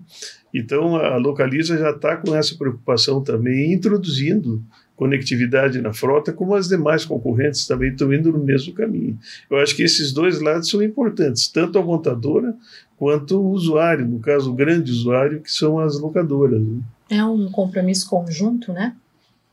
[0.52, 4.62] Então a Localiza já está com essa preocupação também, introduzindo
[4.94, 9.16] conectividade na frota, como as demais concorrentes também estão indo no mesmo caminho.
[9.48, 12.52] Eu acho que esses dois lados são importantes, tanto a montadora
[12.96, 16.60] quanto o usuário, no caso o grande usuário, que são as locadoras.
[16.60, 16.80] Né?
[17.10, 18.94] É um compromisso conjunto, né?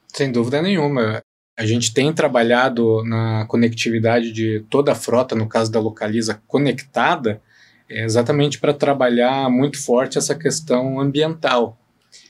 [0.08, 1.22] Sem dúvida nenhuma.
[1.58, 7.42] A gente tem trabalhado na conectividade de toda a frota, no caso da Localiza conectada,
[7.90, 11.78] é exatamente para trabalhar muito forte essa questão ambiental.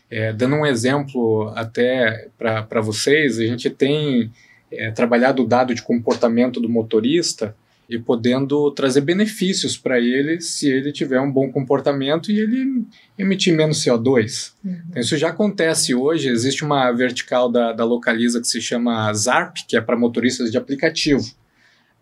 [0.10, 4.32] É, dando um exemplo até para vocês, a gente tem
[4.72, 7.56] é, trabalhado o dado de comportamento do motorista
[7.90, 12.84] e podendo trazer benefícios para ele se ele tiver um bom comportamento e ele
[13.18, 14.54] emitir menos CO2.
[14.64, 14.82] Uhum.
[14.90, 16.30] Então, isso já acontece hoje.
[16.30, 20.58] Existe uma vertical da, da Localiza que se chama ZARP, que é para motoristas de
[20.58, 21.24] aplicativo.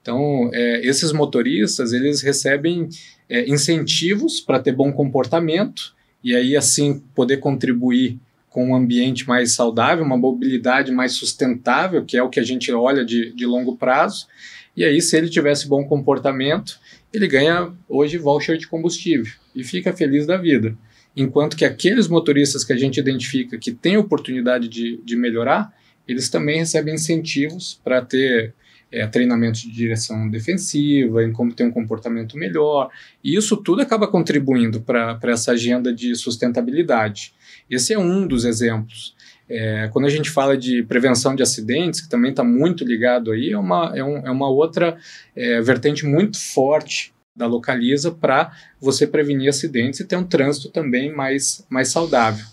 [0.01, 2.89] Então, é, esses motoristas, eles recebem
[3.29, 5.93] é, incentivos para ter bom comportamento
[6.23, 8.19] e aí, assim, poder contribuir
[8.49, 12.71] com um ambiente mais saudável, uma mobilidade mais sustentável, que é o que a gente
[12.71, 14.27] olha de, de longo prazo.
[14.75, 16.79] E aí, se ele tivesse bom comportamento,
[17.13, 20.75] ele ganha hoje voucher de combustível e fica feliz da vida.
[21.15, 25.71] Enquanto que aqueles motoristas que a gente identifica que têm oportunidade de, de melhorar,
[26.07, 28.55] eles também recebem incentivos para ter
[28.91, 32.89] é, treinamento de direção defensiva, em como ter um comportamento melhor.
[33.23, 37.33] E isso tudo acaba contribuindo para essa agenda de sustentabilidade.
[37.69, 39.15] Esse é um dos exemplos.
[39.55, 43.51] É, quando a gente fala de prevenção de acidentes, que também está muito ligado aí,
[43.51, 44.97] é uma, é, um, é uma outra
[45.35, 51.13] é, vertente muito forte da Localiza para você prevenir acidentes e ter um trânsito também
[51.13, 52.43] mais, mais saudável.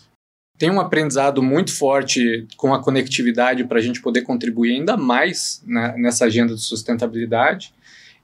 [0.59, 5.63] Tem um aprendizado muito forte com a conectividade para a gente poder contribuir ainda mais
[5.67, 7.73] né, nessa agenda de sustentabilidade.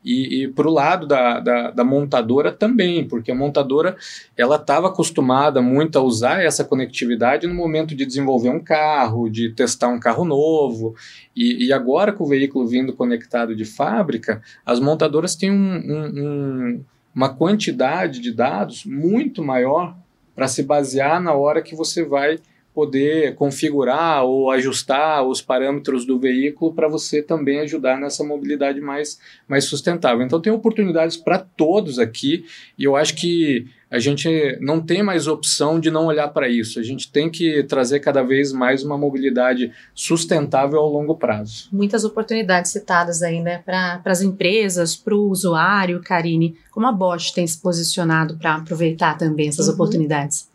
[0.07, 3.97] E, e para o lado da, da, da, montadora também, porque a montadora
[4.37, 9.51] ela estava acostumada muito a usar essa conectividade no momento de desenvolver um carro, de
[9.51, 10.95] testar um carro novo.
[11.35, 16.07] E, e agora com o veículo vindo conectado de fábrica, as montadoras têm um, um,
[16.25, 19.97] um, uma quantidade de dados muito maior
[20.37, 22.39] para se basear na hora que você vai
[22.77, 29.19] poder configurar ou ajustar os parâmetros do veículo para você também ajudar nessa mobilidade mais,
[29.49, 30.23] mais sustentável.
[30.23, 32.45] Então, tem oportunidades para todos aqui
[32.79, 36.81] e eu acho que a gente não tem mais opção de não olhar para isso.
[36.81, 41.69] A gente tem que trazer cada vez mais uma mobilidade sustentável ao longo prazo.
[41.73, 46.57] Muitas oportunidades citadas aí, né, para as empresas, para o usuário, Karine.
[46.71, 49.75] Como a Bosch tem se posicionado para aproveitar também essas uhum.
[49.75, 50.49] oportunidades?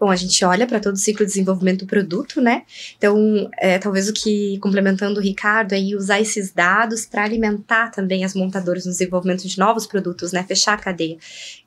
[0.00, 2.62] Bom, a gente olha para todo o ciclo de desenvolvimento do produto, né?
[2.98, 8.24] Então, é, talvez o que, complementando o Ricardo, é usar esses dados para alimentar também
[8.24, 10.42] as montadoras no desenvolvimento de novos produtos, né?
[10.42, 11.18] Fechar a cadeia.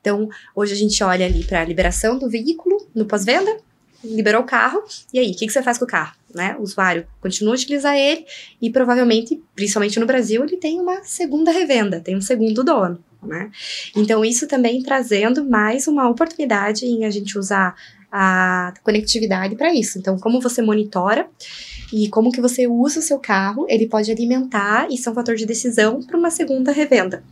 [0.02, 3.58] Então, hoje a gente olha ali para a liberação do veículo no pós-venda,
[4.04, 6.16] liberou o carro, e aí, o que, que, você faz com o carro?
[6.34, 6.56] Né?
[6.60, 8.26] O usuário continua a utilizar ele
[8.62, 13.02] e provavelmente, principalmente no Brasil, ele tem uma segunda revenda, tem um segundo dono.
[13.22, 13.50] Né?
[13.96, 17.76] Então, isso também trazendo mais uma oportunidade em a gente usar
[18.12, 19.98] a conectividade para isso.
[19.98, 21.28] Então, como você monitora
[21.92, 25.36] e como que você usa o seu carro, ele pode alimentar e ser um fator
[25.36, 27.24] de decisão para uma segunda revenda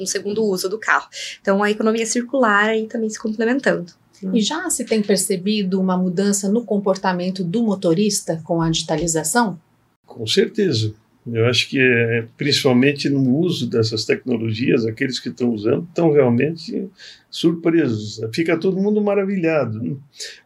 [0.00, 1.08] um segundo uso do carro.
[1.40, 3.92] Então, a economia circular aí também se complementando.
[4.32, 9.58] E já se tem percebido uma mudança no comportamento do motorista com a digitalização?
[10.06, 10.94] Com certeza.
[11.30, 16.88] Eu acho que é, principalmente no uso dessas tecnologias, aqueles que estão usando estão realmente
[17.28, 18.20] surpresos.
[18.32, 19.82] Fica todo mundo maravilhado.
[19.82, 19.96] Né?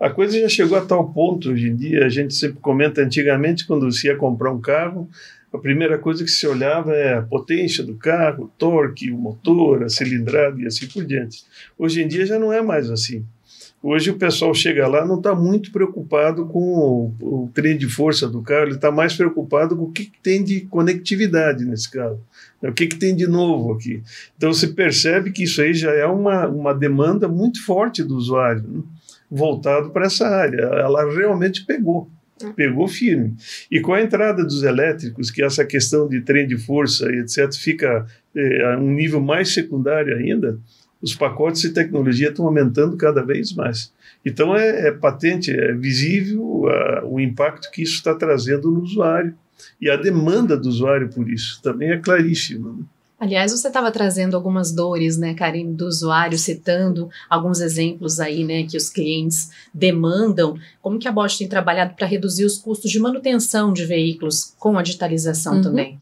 [0.01, 3.67] A coisa já chegou a tal ponto hoje em dia, a gente sempre comenta antigamente
[3.67, 5.09] quando se ia comprar um carro,
[5.53, 9.83] a primeira coisa que se olhava é a potência do carro, o torque, o motor,
[9.83, 11.45] a cilindrada e assim por diante.
[11.77, 13.25] Hoje em dia já não é mais assim.
[13.83, 16.61] Hoje o pessoal chega lá não está muito preocupado com
[17.21, 20.21] o, o trem de força do carro, ele está mais preocupado com o que, que,
[20.23, 22.21] tem de conectividade nesse carro,
[22.61, 22.69] né?
[22.69, 24.03] o que, que tem de novo aqui.
[24.37, 28.63] Então você percebe que isso aí já é uma, uma demanda muito forte do usuário,
[28.69, 28.83] né?
[29.31, 30.61] voltado para essa área.
[30.61, 32.11] Ela realmente pegou
[32.55, 33.35] pegou firme.
[33.71, 37.53] E com a entrada dos elétricos, que essa questão de trem de força e etc.
[37.55, 40.59] fica é, a um nível mais secundário ainda,
[41.03, 43.93] os pacotes de tecnologia estão aumentando cada vez mais.
[44.25, 49.35] Então é, é patente, é visível a, o impacto que isso está trazendo no usuário.
[49.81, 52.73] E a demanda do usuário por isso também é claríssima.
[52.73, 52.85] Né?
[53.21, 58.63] Aliás, você estava trazendo algumas dores, né, Karine, do usuário, citando alguns exemplos aí, né,
[58.63, 60.57] que os clientes demandam.
[60.81, 64.79] Como que a Bosch tem trabalhado para reduzir os custos de manutenção de veículos com
[64.79, 65.63] a digitalização uhum.
[65.63, 65.99] também?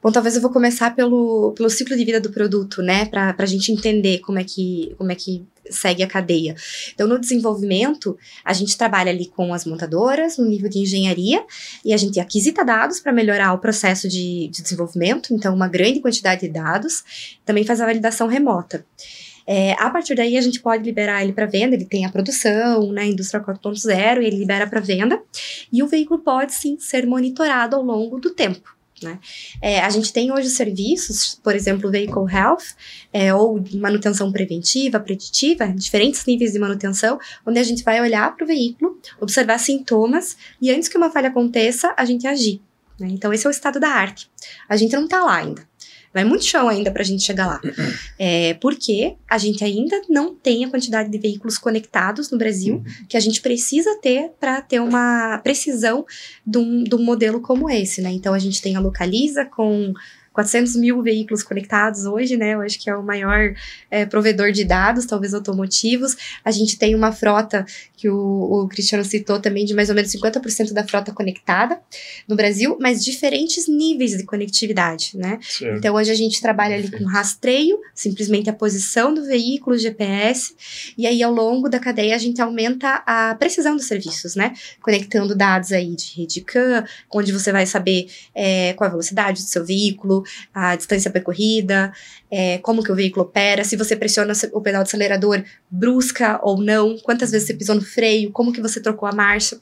[0.00, 3.46] Bom, talvez eu vou começar pelo, pelo ciclo de vida do produto, né, para a
[3.46, 6.54] gente entender como é que como é que segue a cadeia.
[6.94, 11.44] Então, no desenvolvimento, a gente trabalha ali com as montadoras, no nível de engenharia,
[11.84, 16.00] e a gente aquisita dados para melhorar o processo de, de, desenvolvimento, então, uma grande
[16.00, 17.04] quantidade de dados,
[17.44, 18.84] também faz a validação remota.
[19.46, 22.92] É, a partir daí, a gente pode liberar ele para venda, ele tem a produção,
[22.92, 25.20] né, indústria 4.0, ele libera para venda,
[25.72, 28.81] e o veículo pode sim ser monitorado ao longo do tempo.
[29.02, 29.18] Né?
[29.60, 32.74] É, a gente tem hoje serviços, por exemplo, Vehicle Health,
[33.12, 38.44] é, ou manutenção preventiva, preditiva, diferentes níveis de manutenção, onde a gente vai olhar para
[38.44, 42.60] o veículo, observar sintomas e antes que uma falha aconteça, a gente agir.
[42.98, 43.08] Né?
[43.10, 44.30] Então, esse é o estado da arte.
[44.68, 45.66] A gente não está lá ainda.
[46.12, 47.60] Vai muito chão ainda para a gente chegar lá.
[48.18, 53.06] É, porque a gente ainda não tem a quantidade de veículos conectados no Brasil uhum.
[53.08, 56.06] que a gente precisa ter para ter uma precisão
[56.46, 58.10] de um, de um modelo como esse, né?
[58.10, 59.92] Então a gente tem a Localiza com
[60.32, 62.54] 400 mil veículos conectados hoje, né?
[62.54, 63.54] Eu acho que é o maior
[63.90, 66.16] é, provedor de dados, talvez automotivos.
[66.44, 67.64] A gente tem uma frota
[67.96, 68.16] que o,
[68.64, 71.80] o Cristiano citou também de mais ou menos 50% da frota conectada
[72.26, 75.38] no Brasil, mas diferentes níveis de conectividade, né?
[75.42, 75.78] Certo.
[75.78, 80.54] Então hoje a gente trabalha ali com rastreio, simplesmente a posição do veículo, GPS,
[80.96, 84.54] e aí ao longo da cadeia a gente aumenta a precisão dos serviços, né?
[84.80, 89.48] Conectando dados aí de rede CAN, onde você vai saber é, qual a velocidade do
[89.48, 90.21] seu veículo,
[90.52, 91.92] a distância percorrida,
[92.30, 96.60] é, como que o veículo opera, se você pressiona o pedal do acelerador brusca ou
[96.60, 99.60] não, quantas vezes você pisou no freio, como que você trocou a marcha.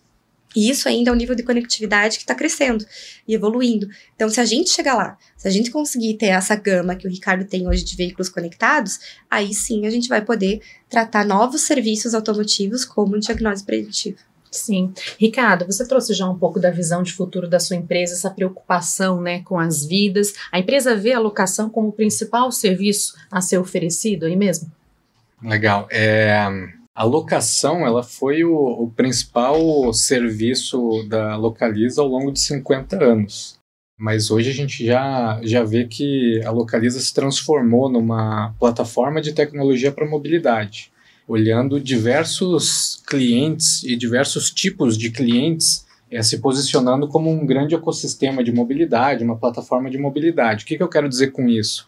[0.54, 2.84] E isso ainda é um nível de conectividade que está crescendo
[3.26, 3.88] e evoluindo.
[4.16, 7.10] Então, se a gente chegar lá, se a gente conseguir ter essa gama que o
[7.10, 8.98] Ricardo tem hoje de veículos conectados,
[9.30, 14.18] aí sim a gente vai poder tratar novos serviços automotivos como diagnóstico preventivo.
[14.50, 14.92] Sim.
[15.18, 19.20] Ricardo, você trouxe já um pouco da visão de futuro da sua empresa, essa preocupação
[19.20, 20.34] né, com as vidas.
[20.50, 24.70] A empresa vê a locação como o principal serviço a ser oferecido aí mesmo?
[25.40, 25.86] Legal.
[25.90, 26.34] É,
[26.94, 33.58] a locação ela foi o, o principal serviço da Localiza ao longo de 50 anos.
[33.96, 39.32] Mas hoje a gente já, já vê que a Localiza se transformou numa plataforma de
[39.32, 40.90] tecnologia para mobilidade
[41.30, 48.42] olhando diversos clientes e diversos tipos de clientes é, se posicionando como um grande ecossistema
[48.42, 50.64] de mobilidade, uma plataforma de mobilidade.
[50.64, 51.86] O que, que eu quero dizer com isso?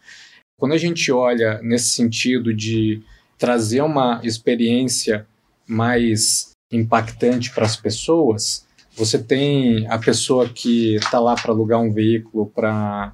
[0.57, 3.03] Quando a gente olha nesse sentido de
[3.37, 5.27] trazer uma experiência
[5.67, 8.65] mais impactante para as pessoas,
[8.97, 13.13] você tem a pessoa que está lá para alugar um veículo para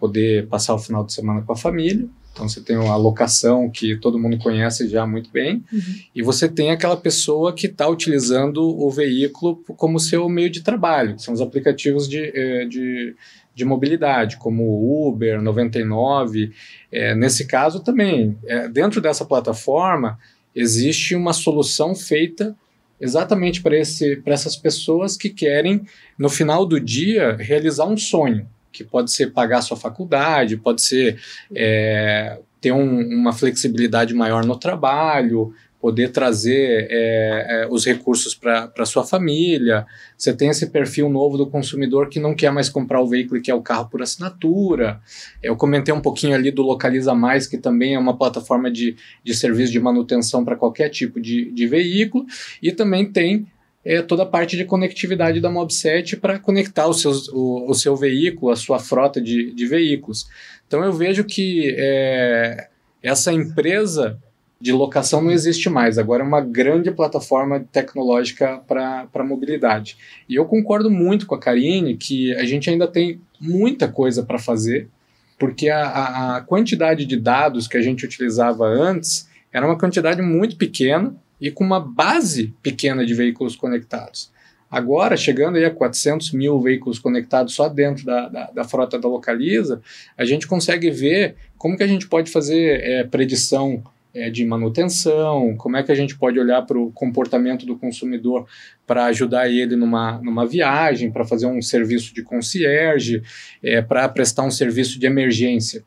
[0.00, 3.96] poder passar o final de semana com a família, então você tem a locação que
[3.96, 5.80] todo mundo conhece já muito bem, uhum.
[6.14, 11.14] e você tem aquela pessoa que está utilizando o veículo como seu meio de trabalho,
[11.16, 13.14] que são os aplicativos de, eh, de,
[13.54, 16.52] de mobilidade, como o Uber, 99.
[16.90, 20.18] É, nesse caso também, é, dentro dessa plataforma,
[20.54, 22.56] existe uma solução feita
[22.98, 25.82] exatamente para essas pessoas que querem,
[26.16, 31.20] no final do dia, realizar um sonho que pode ser pagar sua faculdade, pode ser
[31.54, 35.52] é, ter um, uma flexibilidade maior no trabalho,
[35.82, 39.84] poder trazer é, é, os recursos para sua família.
[40.16, 43.42] Você tem esse perfil novo do consumidor que não quer mais comprar o veículo e
[43.42, 45.00] quer o carro por assinatura.
[45.42, 48.94] Eu comentei um pouquinho ali do Localiza Mais, que também é uma plataforma de,
[49.24, 52.26] de serviço de manutenção para qualquer tipo de, de veículo.
[52.62, 53.48] E também tem
[53.84, 57.96] é toda a parte de conectividade da Mobset para conectar o, seus, o, o, seu
[57.96, 60.28] veículo, a sua frota de, de veículos.
[60.66, 62.68] Então eu vejo que é,
[63.02, 64.18] essa empresa
[64.60, 69.96] de locação não existe mais, agora é uma grande plataforma tecnológica para mobilidade.
[70.28, 74.38] E eu concordo muito com a Karine que a gente ainda tem muita coisa para
[74.38, 74.88] fazer,
[75.36, 80.56] porque a, a quantidade de dados que a gente utilizava antes era uma quantidade muito
[80.56, 81.12] pequena
[81.42, 84.30] e com uma base pequena de veículos conectados.
[84.70, 89.08] Agora, chegando aí a 400 mil veículos conectados só dentro da, da, da frota da
[89.08, 89.82] Localiza,
[90.16, 93.82] a gente consegue ver como que a gente pode fazer é, predição
[94.14, 98.46] é, de manutenção, como é que a gente pode olhar para o comportamento do consumidor
[98.86, 103.20] para ajudar ele numa, numa viagem, para fazer um serviço de concierge,
[103.62, 105.84] é, para prestar um serviço de emergência.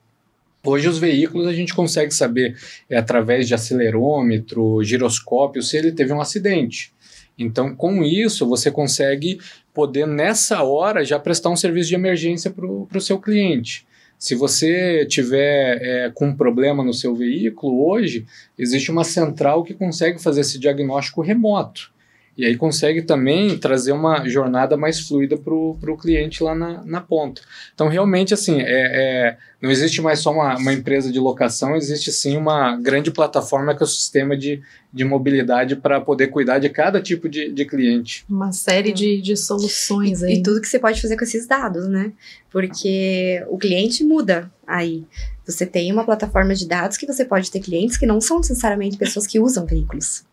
[0.66, 2.58] Hoje os veículos a gente consegue saber
[2.90, 6.92] é, através de acelerômetro, giroscópio, se ele teve um acidente.
[7.38, 9.40] Então, com isso, você consegue
[9.74, 13.86] poder, nessa hora, já prestar um serviço de emergência para o seu cliente.
[14.18, 18.26] Se você tiver é, com um problema no seu veículo, hoje
[18.58, 21.94] existe uma central que consegue fazer esse diagnóstico remoto.
[22.38, 27.00] E aí consegue também trazer uma jornada mais fluida para o cliente lá na, na
[27.00, 27.42] ponta.
[27.74, 32.12] Então, realmente, assim, é, é, não existe mais só uma, uma, empresa de locação, existe
[32.12, 34.62] sim uma grande plataforma que é o sistema de,
[34.92, 38.26] de mobilidade para poder cuidar de cada tipo de, de cliente.
[38.30, 40.34] Uma série de, de soluções e, aí.
[40.36, 42.12] E tudo que você pode fazer com esses dados, né?
[42.52, 45.06] Porque o cliente muda aí.
[45.46, 48.98] Você tem uma plataforma de dados que você pode ter clientes que não são necessariamente
[48.98, 50.26] pessoas que usam veículos.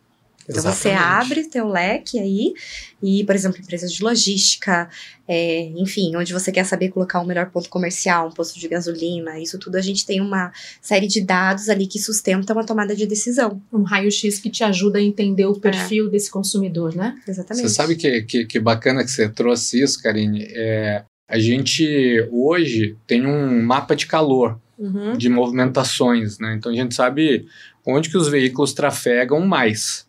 [0.52, 0.82] Então Exatamente.
[0.82, 2.54] você abre teu leque aí
[3.02, 4.88] e, por exemplo, empresas de logística,
[5.26, 9.40] é, enfim, onde você quer saber colocar um melhor ponto comercial, um posto de gasolina,
[9.40, 13.06] isso tudo a gente tem uma série de dados ali que sustentam a tomada de
[13.06, 13.60] decisão.
[13.72, 16.10] Um raio-x que te ajuda a entender o perfil é.
[16.10, 17.18] desse consumidor, né?
[17.26, 17.68] Exatamente.
[17.68, 20.46] Você sabe que, que, que bacana que você trouxe isso, Karine?
[20.50, 24.60] É, a gente hoje tem um mapa de calor.
[24.78, 25.16] Uhum.
[25.16, 26.56] De movimentações, né?
[26.58, 27.46] Então a gente sabe
[27.86, 30.04] onde que os veículos trafegam mais.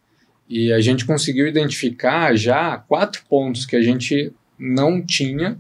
[0.54, 5.58] E a gente conseguiu identificar já quatro pontos que a gente não tinha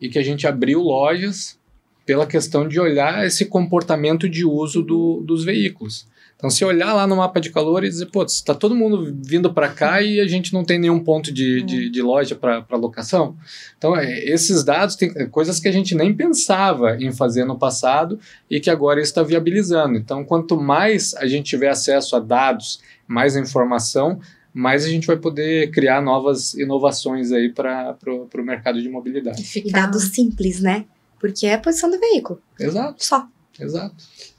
[0.00, 1.56] e que a gente abriu lojas
[2.04, 6.08] pela questão de olhar esse comportamento de uso do, dos veículos.
[6.36, 9.54] Então, se olhar lá no mapa de calor e dizer, pô, está todo mundo vindo
[9.54, 11.66] para cá e a gente não tem nenhum ponto de, uhum.
[11.66, 13.36] de, de, loja para locação.
[13.78, 18.18] Então, é, esses dados têm coisas que a gente nem pensava em fazer no passado
[18.50, 19.96] e que agora está viabilizando.
[19.96, 24.20] Então, quanto mais a gente tiver acesso a dados, mais informação,
[24.52, 29.42] mais a gente vai poder criar novas inovações aí para o mercado de mobilidade.
[29.58, 30.84] E dados simples, né?
[31.18, 32.40] Porque é a posição do veículo.
[32.58, 33.04] Exato.
[33.04, 33.28] Só.
[33.58, 33.94] Exato.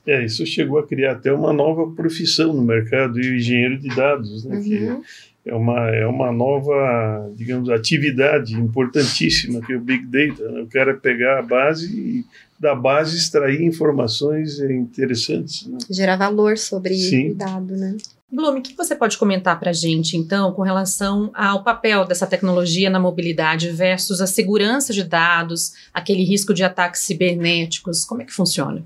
[0.05, 3.87] É, isso chegou a criar até uma nova profissão no mercado, e o engenheiro de
[3.95, 4.63] dados, né, uhum.
[4.63, 10.51] que é uma, é uma nova, digamos, atividade importantíssima, que é o Big Data.
[10.51, 10.61] Né?
[10.61, 12.25] O cara pegar a base e
[12.59, 15.67] da base extrair informações interessantes.
[15.67, 15.77] Né?
[15.89, 17.31] Gerar valor sobre Sim.
[17.31, 17.95] o dado, né?
[18.31, 22.25] Blume, o que você pode comentar para a gente, então, com relação ao papel dessa
[22.25, 28.03] tecnologia na mobilidade versus a segurança de dados, aquele risco de ataques cibernéticos?
[28.03, 28.83] Como é que funciona?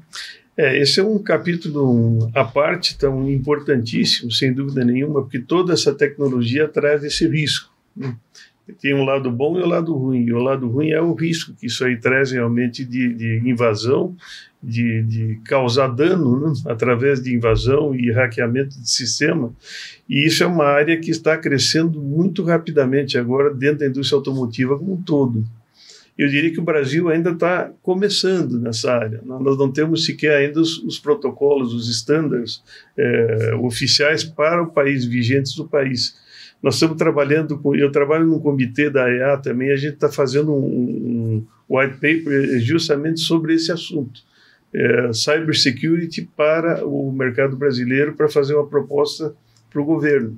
[0.58, 5.96] É, esse é um capítulo à parte tão importantíssimo, sem dúvida nenhuma, porque toda essa
[5.96, 7.74] tecnologia traz esse risco.
[8.82, 10.26] Tem um lado bom e o um lado ruim.
[10.26, 14.16] E o lado ruim é o risco que isso aí traz realmente de, de invasão,
[14.62, 16.54] de, de, causar dano né?
[16.68, 19.54] através de invasão e hackeamento de sistema.
[20.08, 24.78] E isso é uma área que está crescendo muito rapidamente agora dentro da indústria automotiva
[24.78, 25.46] como um todo
[26.20, 29.22] eu diria que o Brasil ainda está começando nessa área.
[29.24, 32.62] Nós não temos sequer ainda os, os protocolos, os estándares
[32.98, 36.18] é, oficiais para o país, vigentes do país.
[36.62, 40.54] Nós estamos trabalhando com, eu trabalho no comitê da EA também, a gente está fazendo
[40.54, 44.22] um, um, white paper justamente sobre esse assunto.
[44.74, 49.34] É, cybersecurity para o mercado brasileiro para fazer uma proposta
[49.70, 50.38] para o governo.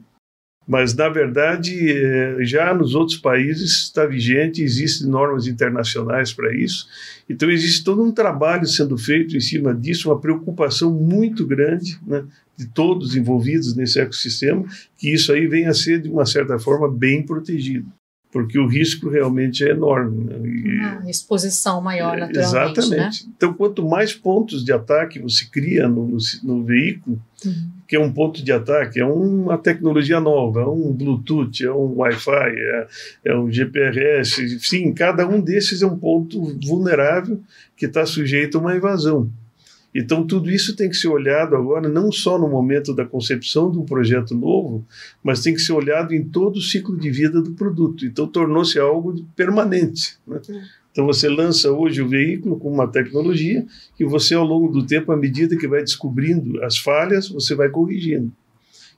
[0.68, 6.88] Mas, na verdade, é, já nos outros países está vigente, existem normas internacionais para isso.
[7.28, 12.24] Então, existe todo um trabalho sendo feito em cima disso, uma preocupação muito grande né,
[12.62, 14.64] de todos envolvidos nesse ecossistema,
[14.98, 17.92] que isso aí venha a ser, de uma certa forma, bem protegido
[18.32, 20.24] porque o risco realmente é enorme.
[20.24, 21.06] Né?
[21.06, 22.80] E, exposição maior, é, naturalmente.
[22.80, 23.28] Exatamente.
[23.28, 23.34] Né?
[23.36, 27.70] Então, quanto mais pontos de ataque você cria no, no, no veículo, uhum.
[27.88, 31.98] que é um ponto de ataque, é uma tecnologia nova, é um Bluetooth, é um
[31.98, 32.88] Wi-Fi, é,
[33.26, 37.42] é um GPRS, sim, cada um desses é um ponto vulnerável
[37.76, 39.30] que está sujeito a uma invasão.
[39.94, 43.78] Então, tudo isso tem que ser olhado agora, não só no momento da concepção de
[43.78, 44.86] um projeto novo,
[45.22, 48.06] mas tem que ser olhado em todo o ciclo de vida do produto.
[48.06, 50.18] Então, tornou-se algo permanente.
[50.26, 50.40] Né?
[50.92, 53.66] Então, você lança hoje o veículo com uma tecnologia
[53.98, 57.70] que você, ao longo do tempo, à medida que vai descobrindo as falhas, você vai
[57.70, 58.32] corrigindo.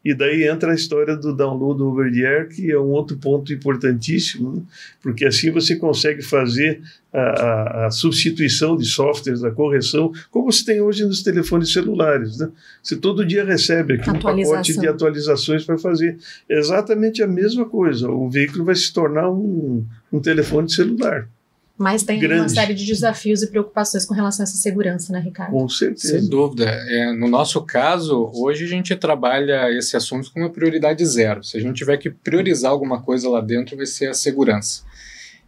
[0.03, 3.53] E daí entra a história do download over the air, que é um outro ponto
[3.53, 4.61] importantíssimo, né?
[5.01, 6.81] porque assim você consegue fazer
[7.13, 12.37] a, a, a, substituição de softwares, a correção, como se tem hoje nos telefones celulares.
[12.39, 12.49] Né?
[12.81, 16.17] Você todo dia recebe aqui um pacote de atualizações para fazer
[16.49, 18.09] exatamente a mesma coisa.
[18.09, 21.29] O veículo vai se tornar um, um telefone celular.
[21.77, 22.41] Mas tem grande.
[22.41, 25.51] uma série de desafios e preocupações com relação a essa segurança, né, Ricardo?
[25.51, 26.19] Com certeza.
[26.19, 26.65] Sem dúvida.
[26.65, 31.43] É, no nosso caso, hoje a gente trabalha esse assunto com uma prioridade zero.
[31.43, 34.83] Se a gente tiver que priorizar alguma coisa lá dentro, vai ser a segurança.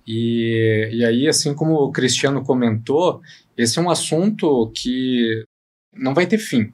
[0.07, 3.21] E, e aí, assim como o Cristiano comentou,
[3.55, 5.43] esse é um assunto que
[5.93, 6.71] não vai ter fim.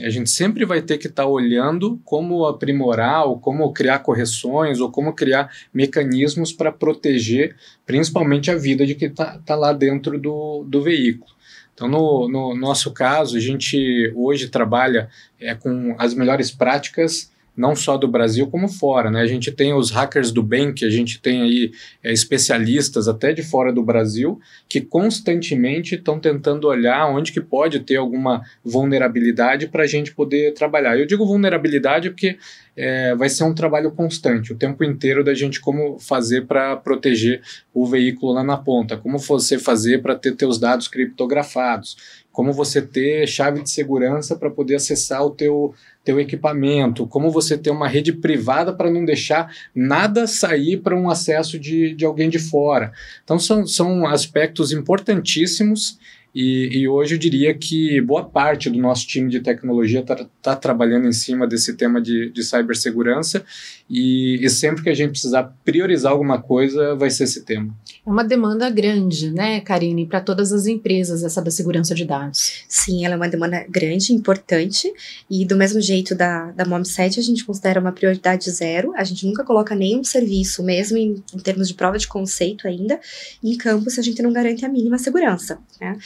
[0.00, 4.80] A gente sempre vai ter que estar tá olhando como aprimorar, ou como criar correções,
[4.80, 10.18] ou como criar mecanismos para proteger, principalmente a vida de quem está tá lá dentro
[10.18, 11.30] do, do veículo.
[11.74, 15.08] Então, no, no, nosso caso, a gente hoje trabalha
[15.40, 19.20] é, com as melhores práticas não só do Brasil como fora, né?
[19.20, 21.72] A gente tem os hackers do bem, que a gente tem aí
[22.02, 27.80] é, especialistas até de fora do Brasil, que constantemente estão tentando olhar onde que pode
[27.80, 30.98] ter alguma vulnerabilidade para a gente poder trabalhar.
[30.98, 32.38] Eu digo vulnerabilidade porque
[32.74, 37.42] é, vai ser um trabalho constante, o tempo inteiro da gente como fazer para proteger
[37.72, 41.96] o veículo lá na ponta, como você fazer para ter teus dados criptografados,
[42.32, 45.74] como você ter chave de segurança para poder acessar o teu
[46.04, 51.08] teu equipamento, como você ter uma rede privada para não deixar nada sair para um
[51.08, 52.92] acesso de, de alguém de fora.
[53.22, 55.98] Então, são, são aspectos importantíssimos
[56.34, 60.56] e, e, hoje eu diria que boa parte do nosso time de tecnologia está tá
[60.56, 63.44] trabalhando em cima desse tema de, de cibersegurança
[63.88, 67.74] e, e, sempre que a gente precisar priorizar alguma coisa, vai ser esse tema.
[68.06, 72.64] É uma demanda grande, né, Karine, para todas as empresas, essa da segurança de dados.
[72.66, 74.90] Sim, ela é uma demanda grande, importante,
[75.30, 79.26] e do mesmo jeito da, da MOM7, a gente considera uma prioridade zero, a gente
[79.26, 82.98] nunca coloca nenhum serviço, mesmo em, em termos de prova de conceito ainda,
[83.44, 85.58] em campo se a gente não garante a mínima segurança.
[85.78, 85.98] Né?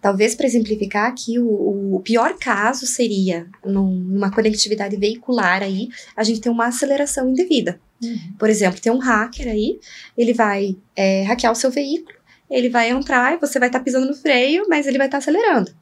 [0.00, 6.40] Talvez para exemplificar aqui, o, o, pior caso seria numa conectividade veicular aí, a gente
[6.40, 7.80] ter uma aceleração indevida.
[8.02, 8.34] Uhum.
[8.38, 9.78] Por exemplo, tem um hacker aí,
[10.16, 13.84] ele vai é, hackear o seu veículo, ele vai entrar e você vai estar tá
[13.84, 15.72] pisando no freio, mas ele vai estar tá acelerando.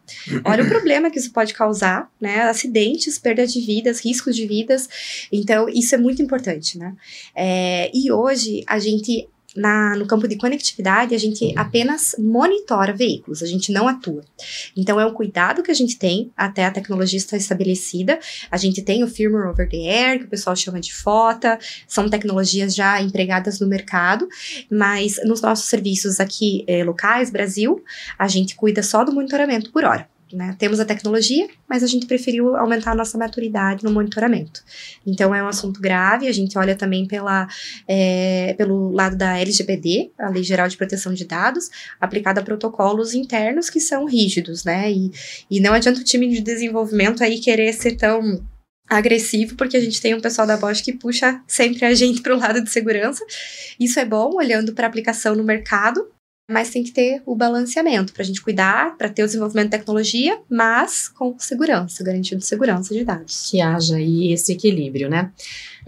[0.45, 2.43] Olha o problema que isso pode causar, né?
[2.43, 4.89] Acidentes, perda de vidas, riscos de vidas.
[5.33, 6.95] Então, isso é muito importante, né?
[7.35, 9.27] É, e hoje a gente
[9.57, 14.23] na, no campo de conectividade, a gente apenas monitora veículos, a gente não atua.
[14.77, 18.19] Então, é um cuidado que a gente tem até a tecnologia estar estabelecida.
[18.51, 22.09] A gente tem o firmware over the air, que o pessoal chama de FOTA, são
[22.09, 24.29] tecnologias já empregadas no mercado,
[24.71, 27.83] mas nos nossos serviços aqui eh, locais, Brasil,
[28.19, 30.09] a gente cuida só do monitoramento por hora.
[30.33, 30.55] Né?
[30.59, 34.63] Temos a tecnologia, mas a gente preferiu aumentar a nossa maturidade no monitoramento.
[35.07, 37.49] Então é um assunto grave, a gente olha também pela,
[37.87, 41.71] é, pelo lado da LGPD, a Lei Geral de Proteção de Dados,
[42.01, 44.93] aplicada a protocolos internos que são rígidos, né?
[44.93, 45.11] E,
[45.51, 48.45] e não adianta o time de desenvolvimento aí querer ser tão
[48.89, 52.35] agressivo, porque a gente tem um pessoal da Bosch que puxa sempre a gente para
[52.35, 53.25] o lado de segurança.
[53.79, 56.09] Isso é bom, olhando para a aplicação no mercado,
[56.49, 59.79] mas tem que ter o balanceamento para a gente cuidar, para ter o desenvolvimento de
[59.79, 63.51] tecnologia, mas com segurança, garantindo segurança de dados.
[63.51, 65.31] Que haja aí esse equilíbrio, né?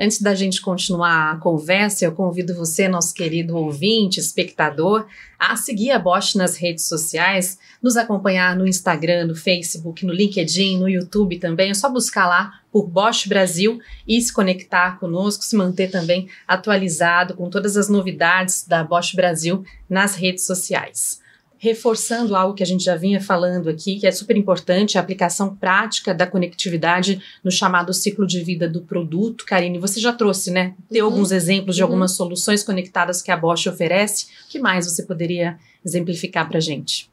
[0.02, 5.06] Antes da gente continuar a conversa, eu convido você, nosso querido ouvinte, espectador,
[5.38, 10.78] a seguir a Bosch nas redes sociais, nos acompanhar no Instagram, no Facebook, no LinkedIn,
[10.78, 11.70] no YouTube também.
[11.70, 13.78] É só buscar lá por Bosch Brasil
[14.08, 19.62] e se conectar conosco, se manter também atualizado com todas as novidades da Bosch Brasil
[19.86, 21.19] nas redes sociais
[21.62, 25.54] reforçando algo que a gente já vinha falando aqui, que é super importante, a aplicação
[25.54, 29.44] prática da conectividade no chamado ciclo de vida do produto.
[29.44, 30.74] Karine, você já trouxe, né?
[30.90, 31.08] Tem uhum.
[31.08, 31.88] alguns exemplos de uhum.
[31.88, 34.28] algumas soluções conectadas que a Bosch oferece.
[34.46, 37.09] O que mais você poderia exemplificar para a gente?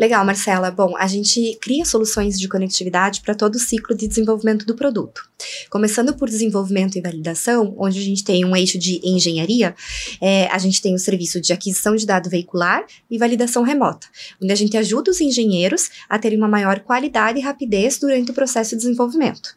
[0.00, 0.70] Legal, Marcela.
[0.70, 5.28] Bom, a gente cria soluções de conectividade para todo o ciclo de desenvolvimento do produto.
[5.68, 9.74] Começando por desenvolvimento e validação, onde a gente tem um eixo de engenharia,
[10.18, 14.06] é, a gente tem o serviço de aquisição de dado veicular e validação remota,
[14.42, 18.34] onde a gente ajuda os engenheiros a terem uma maior qualidade e rapidez durante o
[18.34, 19.54] processo de desenvolvimento.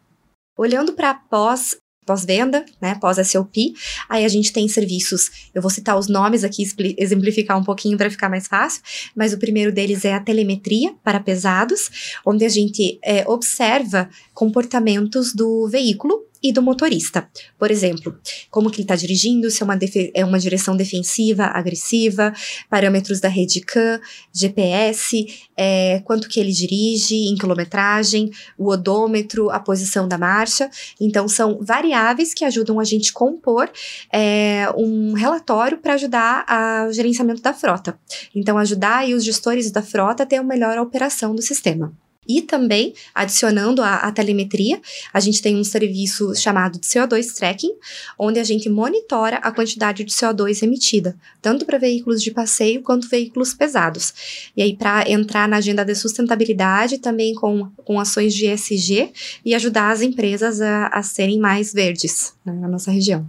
[0.57, 3.73] Olhando para pós pós-venda, né, pós-SOP.
[4.09, 6.63] Aí a gente tem serviços, eu vou citar os nomes aqui,
[6.97, 8.81] exemplificar um pouquinho para ficar mais fácil,
[9.15, 15.33] mas o primeiro deles é a telemetria para pesados, onde a gente é, observa comportamentos
[15.33, 17.27] do veículo e do motorista.
[17.57, 18.17] Por exemplo,
[18.51, 19.79] como que ele está dirigindo, se é uma,
[20.13, 22.33] é uma direção defensiva, agressiva,
[22.69, 24.01] parâmetros da rede CAN,
[24.33, 25.25] GPS,
[25.55, 30.69] é, quanto que ele dirige em quilometragem, o odômetro, a posição da marcha.
[30.99, 33.71] Então, são variáveis que ajudam a gente compor
[34.11, 36.45] é, um relatório para ajudar
[36.89, 37.97] o gerenciamento da frota.
[38.35, 41.93] Então, ajudar os gestores da frota a ter uma melhor operação do sistema.
[42.27, 44.81] E também, adicionando a, a, telemetria,
[45.13, 47.73] a gente tem um serviço chamado de CO2 Tracking,
[48.17, 53.09] onde a gente monitora a quantidade de CO2 emitida, tanto para veículos de passeio quanto
[53.09, 54.51] veículos pesados.
[54.55, 59.11] E aí, para entrar na agenda de sustentabilidade, também com, com ações de ESG
[59.43, 63.27] e ajudar as empresas a, a serem mais verdes né, na nossa região.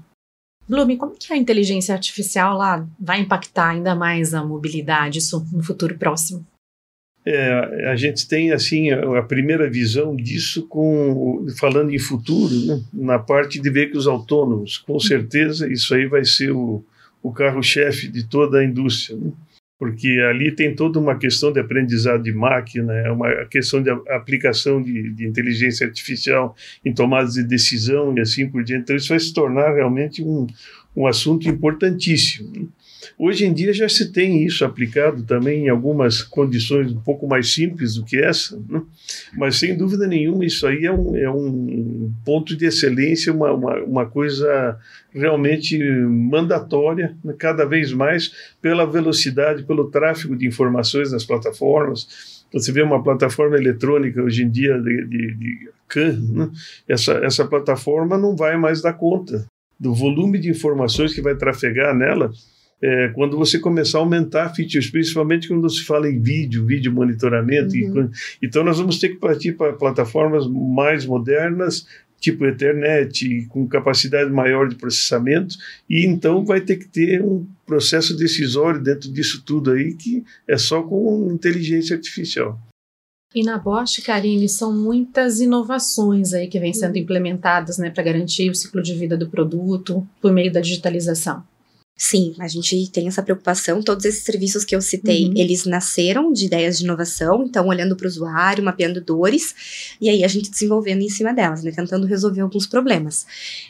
[0.66, 5.62] Blume, como que a inteligência artificial lá vai impactar ainda mais a mobilidade, isso no
[5.62, 6.46] futuro próximo?
[7.26, 12.82] É, a gente tem assim a, primeira visão disso com falando em futuro, né?
[12.92, 14.76] na parte de veículos autônomos.
[14.76, 16.84] Com certeza isso aí vai ser o,
[17.22, 19.32] o carro-chefe de toda a indústria, né?
[19.78, 24.82] porque ali tem toda uma questão de aprendizado de máquina, é uma questão de aplicação
[24.82, 26.54] de, de inteligência artificial
[26.84, 28.82] em tomadas de decisão e assim por diante.
[28.82, 30.46] Então isso vai se tornar realmente um,
[30.94, 32.52] um assunto importantíssimo.
[32.54, 32.66] Né?
[33.18, 37.52] Hoje em dia já se tem isso aplicado também em algumas condições um pouco mais
[37.52, 38.82] simples do que essa, né?
[39.36, 43.76] mas sem dúvida nenhuma isso aí é um, é um ponto de excelência, uma, uma,
[43.82, 44.78] uma coisa
[45.12, 47.34] realmente mandatória, né?
[47.38, 52.44] cada vez mais pela velocidade, pelo tráfego de informações nas plataformas.
[52.52, 56.50] Você vê uma plataforma eletrônica hoje em dia de, de, de CAN, né?
[56.88, 59.46] essa, essa plataforma não vai mais dar conta
[59.78, 62.32] do volume de informações que vai trafegar nela
[62.84, 67.74] é, quando você começar a aumentar features, principalmente quando se fala em vídeo, vídeo monitoramento.
[67.74, 68.10] Uhum.
[68.42, 71.86] E, então, nós vamos ter que partir para plataformas mais modernas,
[72.20, 75.56] tipo Ethernet, com capacidade maior de processamento,
[75.88, 80.58] e então vai ter que ter um processo decisório dentro disso tudo aí, que é
[80.58, 82.60] só com inteligência artificial.
[83.34, 87.00] E na Bosch, Karine, são muitas inovações aí que vêm sendo uhum.
[87.00, 91.42] implementadas né, para garantir o ciclo de vida do produto por meio da digitalização.
[91.96, 93.80] Sim, a gente tem essa preocupação.
[93.80, 95.34] Todos esses serviços que eu citei, uhum.
[95.36, 100.24] eles nasceram de ideias de inovação, então olhando para o usuário, mapeando dores, e aí
[100.24, 103.24] a gente desenvolvendo em cima delas, né, tentando resolver alguns problemas.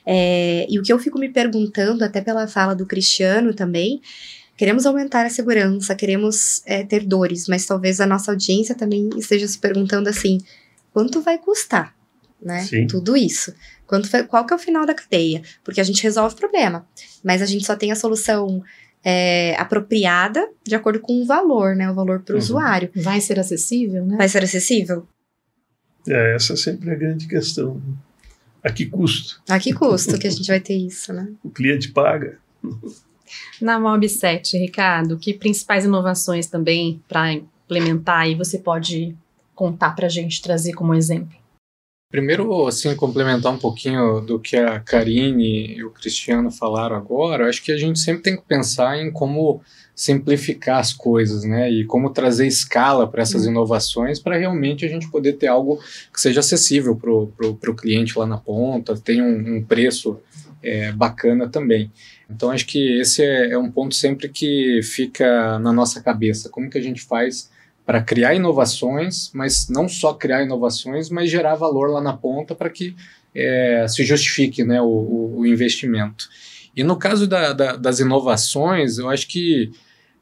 [0.07, 4.01] É, e o que eu fico me perguntando, até pela fala do Cristiano também,
[4.57, 9.47] queremos aumentar a segurança, queremos é, ter dores, mas talvez a nossa audiência também esteja
[9.47, 10.39] se perguntando assim,
[10.95, 11.95] quanto vai custar?
[12.41, 12.67] Né?
[12.89, 13.55] Tudo isso.
[13.87, 15.43] Quanto, qual que é o final da cadeia?
[15.63, 16.87] Porque a gente resolve o problema,
[17.23, 18.63] mas a gente só tem a solução
[19.05, 21.91] é, apropriada de acordo com o valor, né?
[21.91, 22.43] O valor para o uhum.
[22.43, 22.91] usuário.
[22.97, 24.17] Vai ser acessível, né?
[24.17, 25.07] Vai ser acessível?
[26.09, 27.81] É, essa sempre é a grande questão.
[28.63, 29.43] A que custo?
[29.49, 31.29] A que custo que a gente vai ter isso, né?
[31.45, 32.39] O cliente paga.
[33.61, 39.15] Na Mob 7, Ricardo, que principais inovações também para implementar aí você pode
[39.55, 41.37] contar para a gente, trazer como exemplo?
[42.15, 47.61] Primeiro, assim, complementar um pouquinho do que a Karine e o Cristiano falaram agora, acho
[47.61, 49.61] que a gente sempre tem que pensar em como
[49.97, 51.69] simplificar as coisas, né?
[51.69, 55.81] E como trazer escala para essas inovações para realmente a gente poder ter algo
[56.13, 60.21] que seja acessível para o cliente lá na ponta, tenha um, um preço
[60.63, 61.91] é, bacana também.
[62.31, 66.49] Então, acho que esse é, é um ponto sempre que fica na nossa cabeça.
[66.49, 67.51] Como que a gente faz
[67.87, 72.71] para criar inovações, mas não só criar inovações, mas gerar valor lá na ponta para
[72.71, 72.97] que
[73.35, 76.29] é, se justifique né, o, o, investimento.
[76.75, 79.71] E no caso da, da, das inovações, eu acho que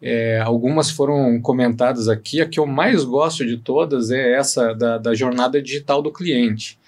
[0.01, 2.41] é, algumas foram comentadas aqui.
[2.41, 6.79] A que eu mais gosto de todas é essa da, da jornada digital do cliente.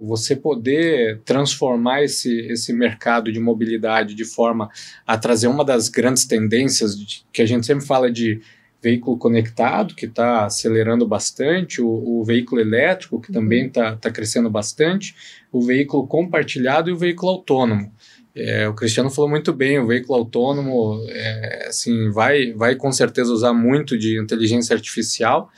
[0.00, 4.70] Você poder transformar esse, esse mercado de mobilidade de forma
[5.06, 8.40] a trazer uma das grandes tendências de, que a gente sempre fala de
[8.82, 14.48] veículo conectado, que está acelerando bastante, o, o, veículo elétrico, que também está tá crescendo
[14.48, 15.14] bastante,
[15.52, 17.92] o veículo compartilhado e o veículo autônomo.
[18.34, 23.32] É, o Cristiano falou muito bem, o veículo autônomo é, assim, vai, vai com certeza
[23.32, 25.50] usar muito de inteligência artificial,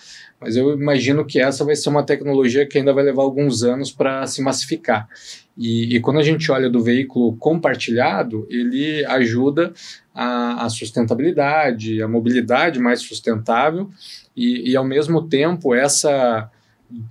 [0.42, 3.92] mas eu imagino que essa vai ser uma tecnologia que ainda vai levar alguns anos
[3.92, 5.08] para se massificar.
[5.56, 9.72] E, e, quando a gente olha do veículo compartilhado, ele ajuda
[10.14, 13.88] a, a sustentabilidade, a mobilidade mais sustentável
[14.36, 16.50] e, e ao mesmo tempo, essa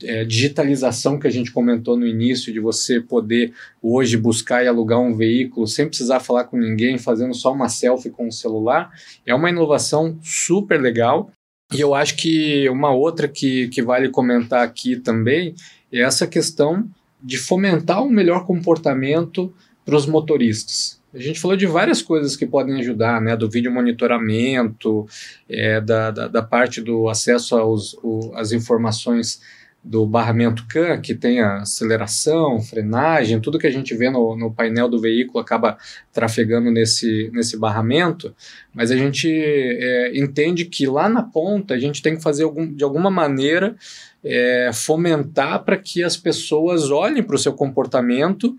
[0.04, 5.00] é, digitalização que a gente comentou no início, de você poder hoje buscar e alugar
[5.00, 8.92] um veículo sem precisar falar com ninguém, fazendo só uma selfie com o celular,
[9.26, 11.32] é uma inovação super legal.
[11.72, 15.56] E eu acho que uma outra que, que vale comentar aqui também
[15.92, 16.88] é essa questão
[17.24, 19.54] de fomentar um melhor comportamento
[19.86, 21.00] para os motoristas.
[21.14, 23.36] A gente falou de várias coisas que podem ajudar, né?
[23.36, 25.06] Do vídeo monitoramento,
[25.50, 27.98] é, da, da, da, parte do acesso aos,
[28.34, 29.42] às informações
[29.84, 34.54] do barramento CAN, que tem a aceleração, frenagem, tudo que a gente vê no, no
[34.54, 35.78] painel do veículo acaba
[36.14, 38.36] trafegando nesse, nesse barramento,
[38.74, 42.72] mas a gente é, entende que lá na ponta a gente tem que fazer algum,
[42.72, 43.76] de alguma maneira
[44.24, 48.56] é, fomentar para que as pessoas olhem para o seu comportamento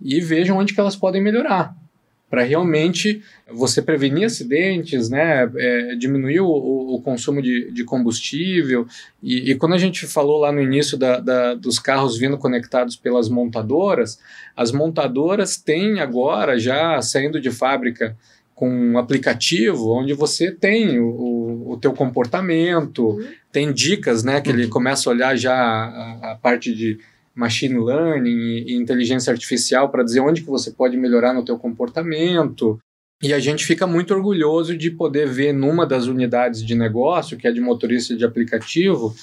[0.00, 1.74] e vejam onde que elas podem melhorar
[2.30, 8.86] para realmente você prevenir acidentes, né, é, diminuir o, o, consumo de, de combustível.
[9.20, 12.94] E, e, quando a gente falou lá no início da, da, dos carros vindo conectados
[12.94, 14.20] pelas montadoras,
[14.56, 18.16] as montadoras têm agora, já saindo de fábrica,
[18.54, 23.26] com um aplicativo onde você tem o, o teu comportamento, uhum.
[23.50, 26.98] tem dicas, né, que ele começa a olhar já a, a parte de
[27.34, 32.78] machine learning e, inteligência artificial para dizer onde que você pode melhorar no teu comportamento.
[33.22, 37.46] E a gente fica muito orgulhoso de poder ver numa das unidades de negócio, que
[37.46, 39.14] é de motorista de aplicativo,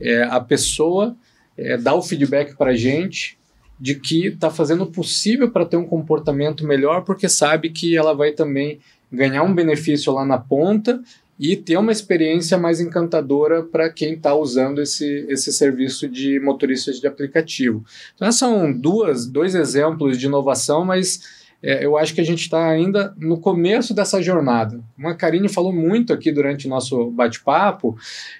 [0.00, 1.14] é, a pessoa
[1.56, 3.38] é, dar o feedback para a gente
[3.78, 8.14] de que está fazendo o possível para ter um comportamento melhor, porque sabe que ela
[8.14, 8.78] vai também
[9.10, 11.02] ganhar um benefício lá na ponta
[11.42, 17.00] e ter uma experiência mais encantadora para quem está usando esse, esse serviço de motoristas
[17.00, 17.84] de aplicativo.
[18.14, 22.68] Então, são duas, dois exemplos de inovação, mas é, eu acho que a gente está
[22.68, 24.80] ainda no começo dessa jornada.
[24.96, 27.96] Uma Karine falou muito aqui durante o nosso bate-papo.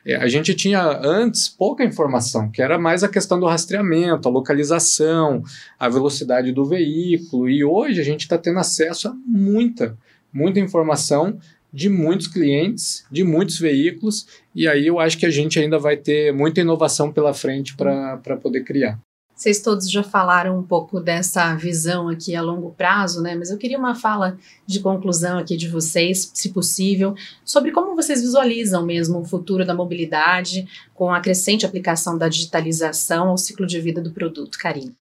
[0.07, 4.31] É, a gente tinha antes pouca informação, que era mais a questão do rastreamento, a
[4.31, 5.43] localização,
[5.77, 9.99] a velocidade do veículo, e hoje a gente está tendo acesso a muita,
[10.33, 11.41] muita informação
[11.73, 15.97] de muitos clientes, de muitos veículos, e aí eu acho que a gente ainda vai
[15.97, 18.99] ter muita inovação pela frente para poder criar.
[19.35, 23.35] Vocês todos já falaram um pouco dessa visão aqui a longo prazo, né?
[23.35, 27.15] Mas eu queria uma fala de conclusão aqui de vocês, se possível,
[27.45, 33.31] sobre como vocês visualizam mesmo o futuro da mobilidade com a crescente aplicação da digitalização
[33.31, 34.95] ao ciclo de vida do produto, Karim.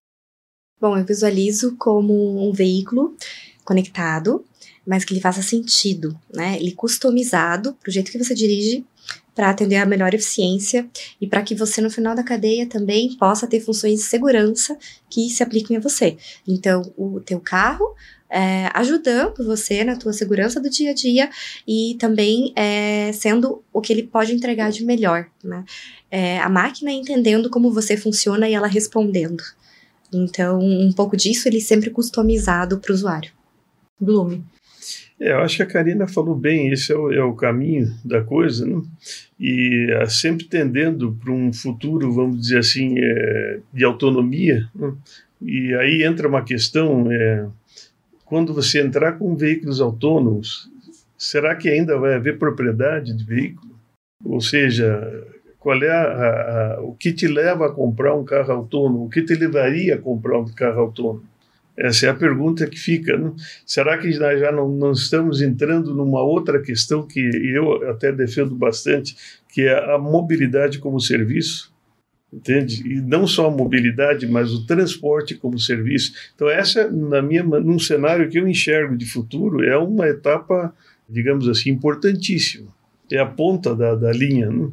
[0.80, 3.16] Bom, eu visualizo como um veículo
[3.64, 4.44] conectado
[4.92, 6.58] mas que ele faça sentido, né?
[6.60, 8.84] Ele customizado para o jeito que você dirige
[9.34, 10.86] para atender a melhor eficiência
[11.22, 14.78] e para que você no final da cadeia também possa ter funções de segurança
[15.10, 16.18] que se apliquem a você.
[16.46, 17.96] Então, o teu carro
[18.30, 21.30] é, ajudando você na tua segurança do dia a dia
[21.66, 25.64] e também é, sendo o que ele pode entregar de melhor, né?
[26.12, 29.42] É, a máquina entendendo como você funciona e ela respondendo.
[30.12, 33.32] Então, um pouco disso ele sempre customizado para o usuário.
[33.98, 34.44] Blume.
[35.22, 38.24] É, eu acho que a Karina falou bem, esse é o, é o caminho da
[38.24, 38.82] coisa, né?
[39.40, 44.68] e é, sempre tendendo para um futuro, vamos dizer assim, é, de autonomia.
[44.74, 44.92] Né?
[45.40, 47.46] E aí entra uma questão, é,
[48.26, 50.68] quando você entrar com veículos autônomos,
[51.16, 53.76] será que ainda vai haver propriedade de veículo?
[54.26, 55.24] Ou seja,
[55.60, 59.06] qual é a, a, o que te leva a comprar um carro autônomo?
[59.06, 61.31] O que te levaria a comprar um carro autônomo?
[61.82, 63.18] Essa é a pergunta que fica.
[63.18, 63.34] Né?
[63.66, 68.54] Será que nós já não, não, estamos entrando numa outra questão que eu até defendo
[68.54, 69.16] bastante,
[69.52, 71.72] que é a mobilidade como serviço?
[72.32, 72.88] Entende?
[72.88, 76.14] E não só a mobilidade, mas o transporte como serviço.
[76.36, 80.74] Então, essa, na minha, num cenário que eu enxergo de futuro, é uma etapa,
[81.10, 82.68] digamos assim, importantíssima.
[83.12, 84.50] É a ponta da, da linha.
[84.50, 84.70] Né?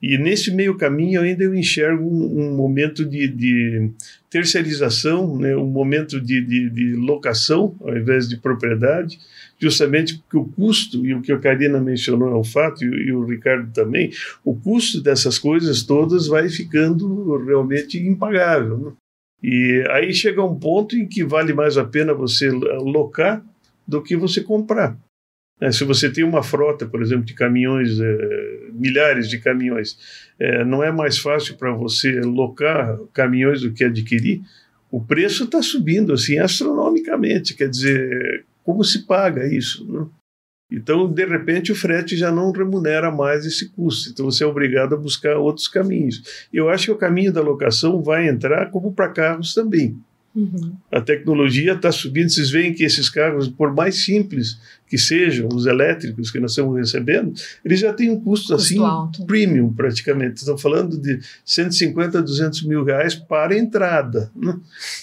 [0.00, 3.90] E nesse meio caminho ainda eu enxergo um, um momento de, de,
[4.30, 9.18] terceirização, né, um momento de, de, de, locação ao invés de propriedade,
[9.58, 13.12] justamente porque o custo, e o que a Karina mencionou é um fato, e, e
[13.12, 14.12] o Ricardo também,
[14.44, 18.78] o custo dessas coisas todas vai ficando realmente impagável.
[18.78, 18.92] Né?
[19.42, 23.42] E aí chega um ponto em que vale mais a pena você locar
[23.86, 24.96] do que você comprar.
[25.60, 29.98] É, se você tem uma frota, por exemplo, de caminhões, é, milhares de caminhões,
[30.38, 34.40] é, não é mais fácil para você locar caminhões do que adquirir?
[34.90, 37.54] O preço está subindo assim astronomicamente.
[37.54, 39.84] Quer dizer, como se paga isso?
[39.90, 40.06] Né?
[40.70, 44.10] Então, de repente, o frete já não remunera mais esse custo.
[44.10, 46.46] Então, você é obrigado a buscar outros caminhos.
[46.52, 49.98] Eu acho que o caminho da locação vai entrar como para carros também.
[50.34, 50.76] Uhum.
[50.92, 52.28] A tecnologia está subindo.
[52.28, 56.76] Vocês veem que esses carros, por mais simples que sejam, os elétricos que nós estamos
[56.76, 59.26] recebendo, eles já têm um custo, custo assim alto.
[59.26, 60.38] premium praticamente.
[60.38, 64.30] Estão falando de 150 a 200 mil reais para entrada.
[64.34, 64.58] Né?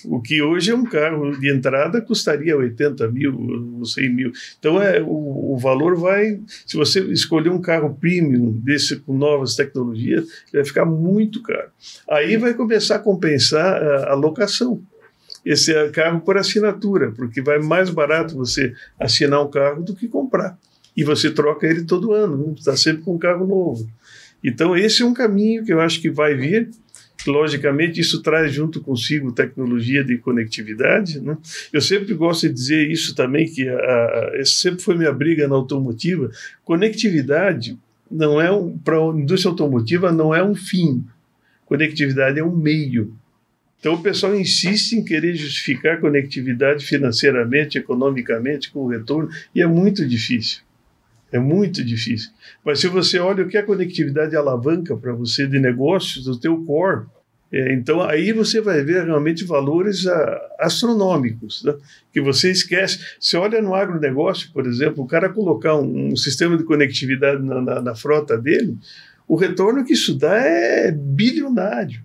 [0.05, 4.31] O que hoje é um carro de entrada custaria 80 mil ou 100 mil.
[4.57, 6.39] Então é, o, o valor vai.
[6.65, 11.69] Se você escolher um carro premium desse com novas tecnologias, vai ficar muito caro.
[12.09, 14.81] Aí vai começar a compensar a, a locação
[15.45, 20.57] esse carro por assinatura, porque vai mais barato você assinar um carro do que comprar.
[20.97, 23.87] E você troca ele todo ano, está sempre com um carro novo.
[24.43, 26.69] Então, esse é um caminho que eu acho que vai vir.
[27.27, 31.19] Logicamente, isso traz junto consigo tecnologia de conectividade.
[31.19, 31.37] Né?
[31.73, 35.47] Eu sempre gosto de dizer isso também, que a, a, essa sempre foi minha briga
[35.47, 36.29] na automotiva.
[36.63, 37.77] Conectividade
[38.09, 41.03] não é um, para a indústria automotiva não é um fim.
[41.65, 43.13] Conectividade é um meio.
[43.85, 49.67] Então o pessoal insiste em querer justificar conectividade financeiramente, economicamente, com o retorno, e é
[49.67, 50.61] muito difícil.
[51.31, 52.31] É muito difícil.
[52.65, 56.63] Mas se você olha o que a conectividade alavanca para você de negócios, do teu
[56.63, 57.05] core,
[57.51, 61.75] é, então aí você vai ver realmente valores a, ah, astronômicos, né?
[62.11, 62.97] que você esquece.
[63.19, 67.61] Você olha no agronegócio, por exemplo, o cara colocar um, um sistema de conectividade na,
[67.61, 68.79] na, na frota dele,
[69.27, 72.03] o retorno que isso dá é bilionário.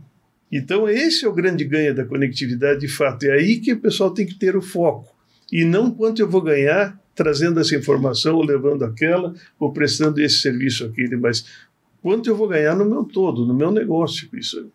[0.51, 3.25] Então, esse é o grande ganho da conectividade de fato.
[3.25, 5.15] É aí que o pessoal tem que ter o foco.
[5.53, 10.41] E não quanto eu vou ganhar trazendo essa informação, ou levando aquela, ou prestando esse
[10.41, 11.45] serviço aquele, mas
[12.01, 14.71] quanto eu vou ganhar no meu todo, no meu negócio isso.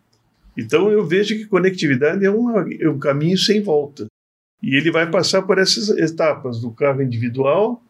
[0.55, 4.05] Então, eu vejo que conectividade é, uma, é um caminho sem volta.
[4.61, 7.83] E ele vai passar por essas etapas do carro individual,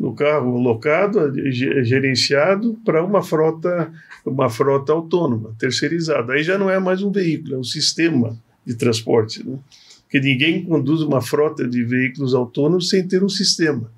[0.00, 3.92] no carro locado, gerenciado para uma frota,
[4.24, 6.32] uma frota autônoma, terceirizada.
[6.32, 8.34] Aí já não é mais um veículo, é um sistema
[8.64, 9.58] de transporte, né?
[10.00, 13.92] Porque ninguém conduz uma frota de veículos autônomos sem ter um sistema.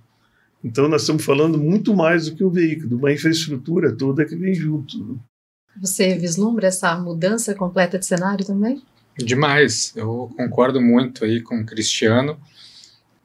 [0.62, 4.52] Então nós estamos falando muito mais do que um veículo, uma infraestrutura toda que vem
[4.52, 4.98] junto.
[4.98, 5.14] Né?
[5.80, 8.82] Você vislumbra essa mudança completa de cenário também?
[9.16, 9.92] Demais.
[9.94, 12.36] Eu concordo muito aí com o Cristiano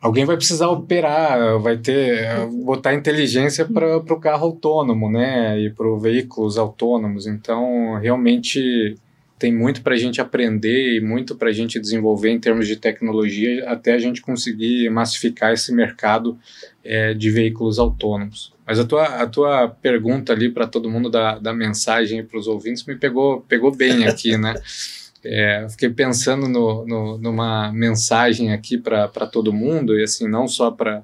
[0.01, 5.87] alguém vai precisar operar, vai ter botar inteligência para o carro autônomo, né, e para
[5.87, 7.27] os veículos autônomos.
[7.27, 8.95] Então, realmente
[9.39, 12.75] tem muito para a gente aprender e muito para a gente desenvolver em termos de
[12.75, 16.37] tecnologia até a gente conseguir massificar esse mercado
[16.83, 18.53] é, de veículos autônomos.
[18.65, 22.47] Mas a tua, a tua pergunta ali para todo mundo da, da mensagem para os
[22.47, 24.55] ouvintes me pegou, pegou bem aqui, né?
[25.23, 30.71] É, fiquei pensando no, no, numa mensagem aqui para todo mundo, e assim, não só
[30.71, 31.03] para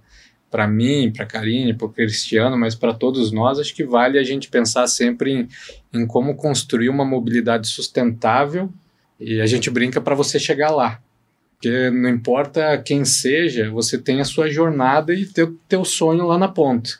[0.53, 4.23] para mim, para Karine, para o Cristiano, mas para todos nós, acho que vale a
[4.23, 5.47] gente pensar sempre em,
[5.91, 8.71] em como construir uma mobilidade sustentável
[9.19, 11.01] e a gente brinca para você chegar lá.
[11.53, 16.37] Porque não importa quem seja, você tem a sua jornada e teu, teu sonho lá
[16.37, 16.99] na ponta.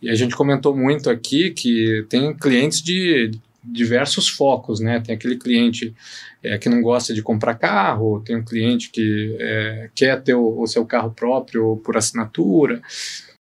[0.00, 3.32] E a gente comentou muito aqui que tem clientes de
[3.64, 5.00] diversos focos, né?
[5.00, 5.94] Tem aquele cliente
[6.42, 10.60] é, que não gosta de comprar carro, tem um cliente que é, quer ter o,
[10.60, 12.82] o, seu carro próprio por assinatura.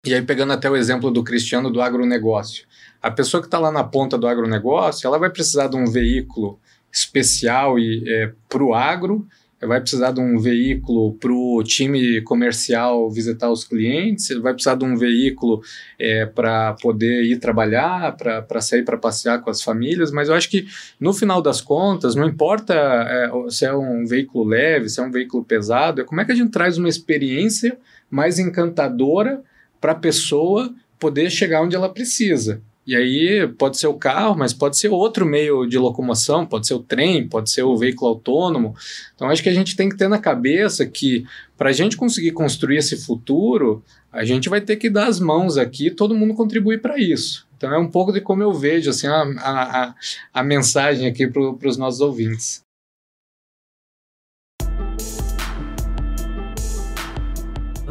[0.05, 2.65] E aí, pegando até o exemplo do Cristiano do agronegócio.
[3.01, 6.59] A pessoa que está lá na ponta do agronegócio, ela vai precisar de um veículo
[6.93, 9.27] especial e é, para o agro,
[9.61, 14.83] vai precisar de um veículo para o time comercial visitar os clientes, vai precisar de
[14.83, 15.61] um veículo
[15.99, 20.49] é, para poder ir trabalhar, para sair para passear com as famílias, mas eu acho
[20.49, 20.65] que
[20.99, 25.11] no final das contas, não importa é, se é um veículo leve, se é um
[25.11, 27.77] veículo pesado, é como é que a gente traz uma experiência
[28.09, 29.41] mais encantadora
[29.79, 32.61] para a pessoa poder chegar onde ela precisa.
[32.85, 36.73] E aí pode ser o carro, mas pode ser outro meio de locomoção, pode ser
[36.73, 38.75] o trem, pode ser o veículo autônomo.
[39.13, 41.23] Então acho que a gente tem que ter na cabeça que
[41.55, 45.57] para a gente conseguir construir esse futuro, a gente vai ter que dar as mãos
[45.57, 47.47] aqui, todo mundo contribuir para isso.
[47.55, 49.95] Então é um pouco de como eu vejo assim, a, a,
[50.33, 52.63] a mensagem aqui para os nossos ouvintes.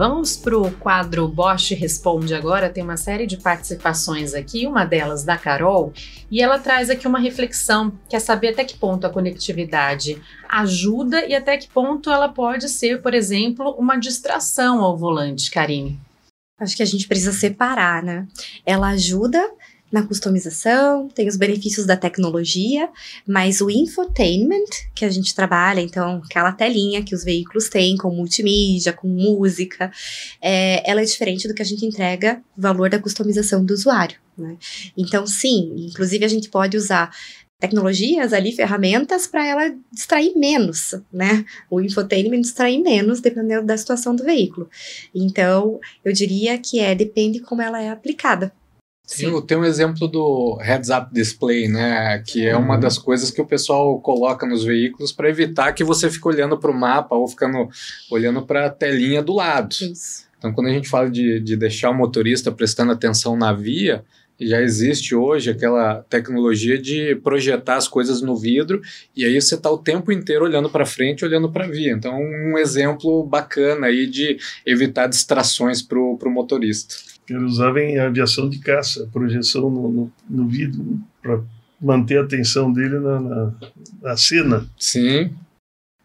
[0.01, 2.71] Vamos para o quadro Bosch Responde agora.
[2.71, 5.93] Tem uma série de participações aqui, uma delas da Carol,
[6.31, 11.35] e ela traz aqui uma reflexão, quer saber até que ponto a conectividade ajuda e
[11.35, 16.01] até que ponto ela pode ser, por exemplo, uma distração ao volante, Karine.
[16.59, 18.27] Acho que a gente precisa separar, né?
[18.65, 19.51] Ela ajuda
[19.91, 22.89] na customização, tem os benefícios da tecnologia,
[23.27, 28.11] mas o infotainment que a gente trabalha, então aquela telinha que os veículos têm com
[28.11, 29.91] multimídia, com música,
[30.41, 34.19] é, ela é diferente do que a gente entrega valor da customização do usuário.
[34.39, 34.57] Né?
[34.97, 37.11] Então, sim, inclusive a gente pode usar
[37.61, 41.45] tecnologias ali, ferramentas para ela distrair menos, né?
[41.71, 44.69] O infotainment distrair menos, dependendo da situação do veículo.
[45.15, 48.51] Então, eu diria que é depende como ela é aplicada.
[49.11, 49.41] Sim.
[49.43, 52.23] Tem um exemplo do heads-up display, né?
[52.25, 52.81] Que é uma uhum.
[52.81, 56.71] das coisas que o pessoal coloca nos veículos para evitar que você fique olhando para
[56.71, 57.69] o mapa ou ficando
[58.09, 59.73] olhando para a telinha do lado.
[59.73, 60.29] Isso.
[60.39, 64.05] Então, quando a gente fala de, de deixar o motorista prestando atenção na via,
[64.41, 68.81] já existe hoje aquela tecnologia de projetar as coisas no vidro
[69.15, 71.93] e aí você está o tempo inteiro olhando para frente, olhando para a via.
[71.93, 77.97] Então, um exemplo bacana aí de evitar distrações para o motorista que eles usavam em
[77.97, 81.41] aviação de caça, projeção no, no, no vidro, para
[81.81, 83.53] manter a atenção dele na, na,
[84.03, 84.67] na, cena.
[84.77, 85.31] Sim.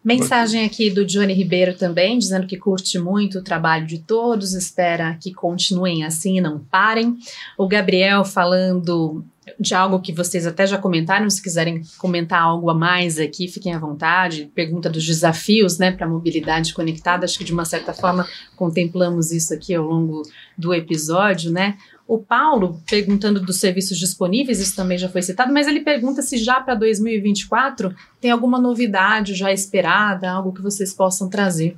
[0.06, 5.18] Mensagem aqui do Johnny Ribeiro também, dizendo que curte muito o trabalho de todos, espera
[5.20, 7.18] que continuem assim, não parem.
[7.58, 9.24] O Gabriel falando
[9.58, 13.74] de algo que vocês até já comentaram, se quiserem comentar algo a mais aqui, fiquem
[13.74, 14.48] à vontade.
[14.54, 17.24] Pergunta dos desafios, né, para a mobilidade conectada.
[17.24, 20.22] Acho que de uma certa forma contemplamos isso aqui ao longo
[20.56, 21.76] do episódio, né?
[22.06, 26.38] O Paulo perguntando dos serviços disponíveis, isso também já foi citado, mas ele pergunta se
[26.38, 31.76] já para 2024 tem alguma novidade já esperada, algo que vocês possam trazer.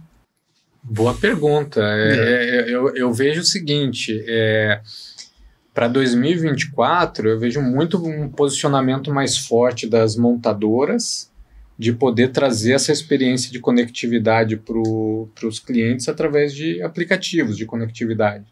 [0.83, 1.81] Boa pergunta.
[1.81, 2.61] É, é.
[2.61, 4.81] É, eu, eu, vejo o seguinte: é,
[5.75, 11.31] para 2024, eu vejo muito um posicionamento mais forte das montadoras
[11.79, 18.47] de poder trazer essa experiência de conectividade para os clientes através de aplicativos de conectividade.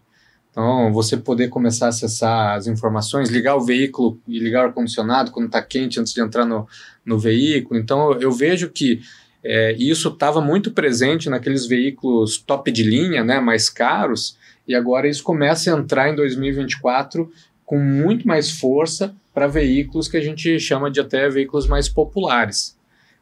[0.57, 5.31] Então, você poder começar a acessar as informações, ligar o veículo e ligar o ar-condicionado
[5.31, 6.67] quando está quente antes de entrar no,
[7.05, 7.79] no veículo.
[7.79, 9.03] Então, eu vejo que
[9.45, 15.07] é, isso estava muito presente naqueles veículos top de linha, né, mais caros, e agora
[15.07, 17.31] isso começa a entrar em 2024
[17.63, 22.79] com muito mais força para veículos que a gente chama de até veículos mais populares.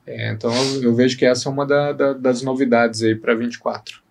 [0.07, 4.04] É, então eu vejo que essa é uma da, da, das novidades aí para 24.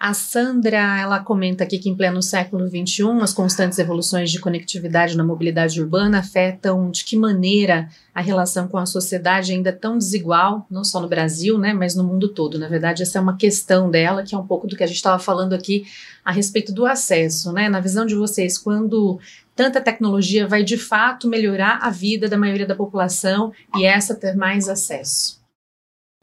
[0.00, 5.16] A Sandra, ela comenta aqui que em pleno século XXI, as constantes evoluções de conectividade
[5.16, 10.64] na mobilidade urbana afetam de que maneira a relação com a sociedade ainda tão desigual,
[10.70, 12.60] não só no Brasil, né, mas no mundo todo.
[12.60, 14.96] Na verdade, essa é uma questão dela, que é um pouco do que a gente
[14.96, 15.84] estava falando aqui
[16.24, 17.68] a respeito do acesso, né?
[17.68, 19.18] Na visão de vocês, quando
[19.56, 24.36] tanta tecnologia vai de fato melhorar a vida da maioria da população e essa ter
[24.36, 25.37] mais acesso?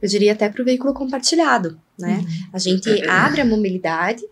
[0.00, 2.18] Eu diria até para o veículo compartilhado, né?
[2.18, 2.48] Uhum.
[2.52, 4.22] A gente abre a mobilidade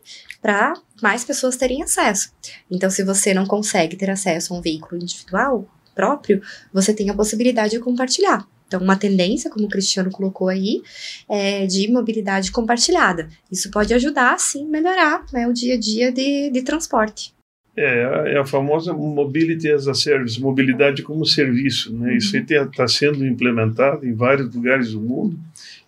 [0.42, 2.32] para mais pessoas terem acesso.
[2.70, 6.42] Então, se você não consegue ter acesso a um veículo individual próprio,
[6.72, 8.46] você tem a possibilidade de compartilhar.
[8.66, 10.82] Então, uma tendência, como o Cristiano colocou aí,
[11.28, 13.28] é de mobilidade compartilhada.
[13.50, 17.32] Isso pode ajudar, sim, melhorar né, o dia a dia de, de transporte.
[17.76, 21.94] É, é a famosa Mobility as a Service, mobilidade como serviço.
[21.96, 22.16] Né?
[22.16, 25.38] Isso está sendo implementado em vários lugares do mundo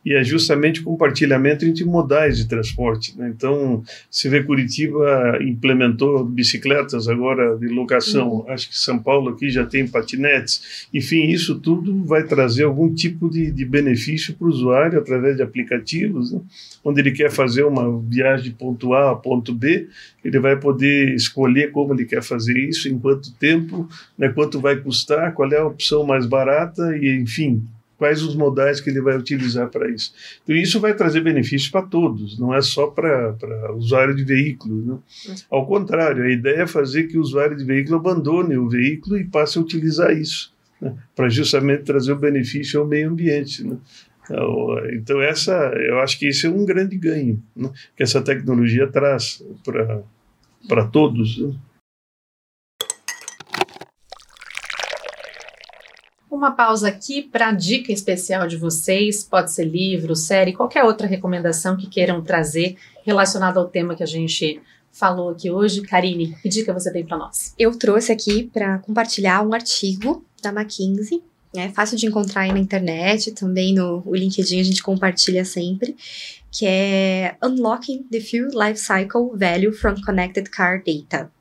[0.06, 3.18] e é justamente compartilhamento entre modais de transporte.
[3.18, 3.32] Né?
[3.36, 8.50] Então, se vê Curitiba implementou bicicletas agora de locação, uhum.
[8.50, 10.86] acho que São Paulo aqui já tem patinetes.
[10.94, 15.42] Enfim, isso tudo vai trazer algum tipo de, de benefício para o usuário através de
[15.42, 16.40] aplicativos, né?
[16.84, 19.88] onde ele quer fazer uma viagem de ponto A a ponto B,
[20.24, 24.76] ele vai poder escolher como ele quer fazer isso, em quanto tempo, né, quanto vai
[24.76, 27.64] custar, qual é a opção mais barata e, enfim,
[27.98, 30.12] quais os modais que ele vai utilizar para isso.
[30.42, 33.34] Então, isso vai trazer benefícios para todos, não é só para
[33.70, 34.82] o usuário de veículo.
[34.82, 34.98] Né?
[35.50, 39.24] Ao contrário, a ideia é fazer que o usuário de veículo abandone o veículo e
[39.24, 40.94] passe a utilizar isso, né?
[41.14, 43.64] para justamente trazer o benefício ao meio ambiente.
[43.64, 43.76] Né?
[44.24, 47.70] Então, então, essa, eu acho que esse é um grande ganho né?
[47.96, 49.42] que essa tecnologia traz
[50.68, 51.38] para todos.
[56.36, 61.78] Uma pausa aqui para dica especial de vocês, pode ser livro, série, qualquer outra recomendação
[61.78, 62.76] que queiram trazer
[63.06, 64.60] relacionada ao tema que a gente
[64.92, 65.80] falou aqui hoje.
[65.80, 67.54] Karine, que dica você tem para nós?
[67.58, 71.22] Eu trouxe aqui para compartilhar um artigo da McKinsey.
[71.56, 75.96] É fácil de encontrar aí na internet, também no LinkedIn a gente compartilha sempre,
[76.52, 81.34] que é Unlocking the Fuel Life Cycle Value from Connected Car Data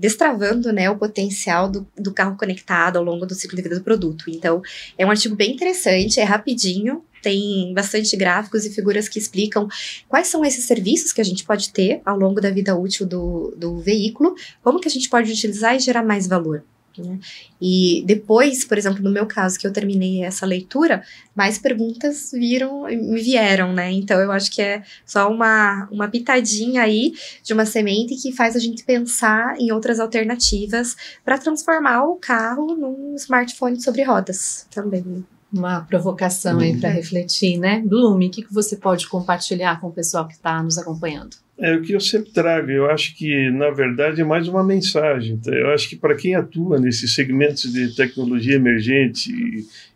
[0.00, 3.84] destravando né, o potencial do, do carro conectado ao longo do ciclo de vida do
[3.84, 4.24] produto.
[4.28, 4.62] Então,
[4.96, 9.68] é um artigo bem interessante, é rapidinho, tem bastante gráficos e figuras que explicam
[10.08, 13.54] quais são esses serviços que a gente pode ter ao longo da vida útil do,
[13.56, 16.64] do veículo, como que a gente pode utilizar e gerar mais valor.
[16.98, 17.18] Né?
[17.60, 21.02] E depois, por exemplo, no meu caso, que eu terminei essa leitura,
[21.34, 23.90] mais perguntas viram, me vieram, né?
[23.92, 28.56] Então eu acho que é só uma, uma pitadinha aí de uma semente que faz
[28.56, 35.24] a gente pensar em outras alternativas para transformar o carro num smartphone sobre rodas também.
[35.52, 37.82] Uma provocação aí para refletir, né?
[37.84, 41.36] Bloom, o que, que você pode compartilhar com o pessoal que está nos acompanhando?
[41.58, 42.70] É o que eu sempre trago.
[42.70, 45.36] Eu acho que, na verdade, é mais uma mensagem.
[45.36, 45.52] Tá?
[45.52, 49.30] Eu acho que para quem atua nesses segmentos de tecnologia emergente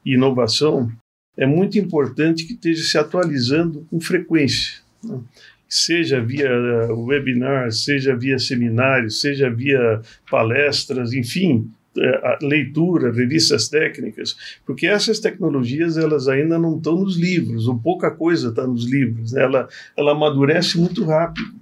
[0.05, 0.91] e inovação,
[1.37, 4.79] é muito importante que esteja se atualizando com frequência.
[5.03, 5.19] Né?
[5.67, 6.51] Seja via
[6.91, 11.71] webinar, seja via seminários, seja via palestras, enfim,
[12.43, 14.37] leitura, revistas técnicas,
[14.67, 19.33] porque essas tecnologias elas ainda não estão nos livros, ou pouca coisa está nos livros,
[19.33, 19.43] né?
[19.43, 21.55] ela, ela amadurece muito rápido.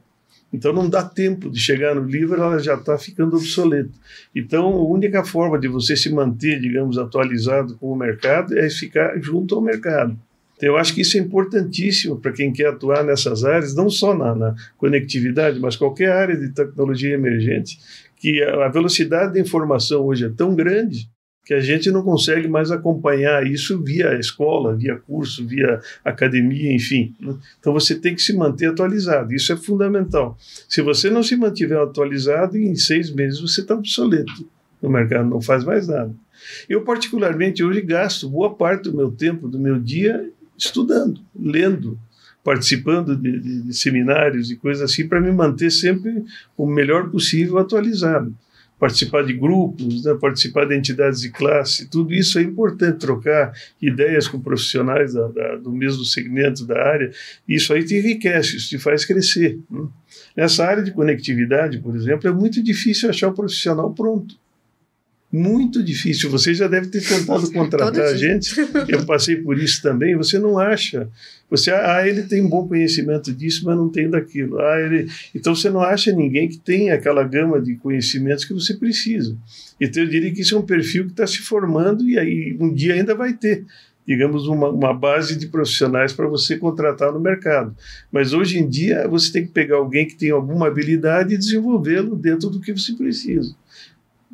[0.53, 3.91] Então não dá tempo de chegar no livro, ela já está ficando obsoleta.
[4.35, 9.19] Então a única forma de você se manter, digamos, atualizado com o mercado é ficar
[9.19, 10.19] junto ao mercado.
[10.63, 14.17] Então, eu acho que isso é importantíssimo para quem quer atuar nessas áreas, não só
[14.17, 17.81] na, na, conectividade, mas qualquer área de tecnologia emergente,
[18.23, 21.11] que a velocidade da informação hoje é tão grande
[21.45, 27.17] que a gente não consegue mais acompanhar isso via escola, via curso, via academia, enfim.
[27.19, 27.35] Né?
[27.59, 30.39] Então você tem que se manter atualizado, isso é fundamental.
[30.69, 34.49] Se você não se mantiver atualizado, em seis meses você está obsoleto
[34.81, 36.15] no mercado, não faz mais nada.
[36.69, 41.99] Eu, particularmente, hoje gasto boa parte do meu tempo, do meu dia, estudando, lendo,
[42.45, 46.25] participando de, de, de seminários e coisas assim, para me manter sempre
[46.57, 48.35] o melhor possível atualizado.
[48.79, 54.27] Participar de grupos, né, participar de entidades de classe, tudo isso é importante, trocar ideias
[54.27, 57.13] com profissionais da, da, do mesmo segmento da área.
[57.47, 59.61] Isso aí te enriquece, isso te faz crescer.
[59.71, 59.87] Né?
[60.37, 64.42] Nessa área de conectividade, por exemplo, é muito difícil achar um profissional pronto
[65.33, 66.29] muito difícil.
[66.31, 68.55] Você já deve ter tentado contratar a gente.
[68.87, 70.15] Eu passei por isso também.
[70.15, 71.09] Você não acha.
[71.49, 74.61] Você, ah, ele tem um bom conhecimento disso, mas não tem daquilo.
[74.61, 78.75] Ah, ele, então você não acha ninguém que tenha aquela gama de conhecimentos que você
[78.75, 79.37] precisa.
[79.81, 82.73] Então eu diria que isso é um perfil que está se formando e aí um
[82.73, 83.65] dia ainda vai ter
[84.07, 87.75] digamos, uma, uma base de profissionais para você contratar no mercado.
[88.11, 92.17] Mas hoje em dia você tem que pegar alguém que tem alguma habilidade e desenvolvê-lo
[92.17, 93.55] dentro do que você precisa.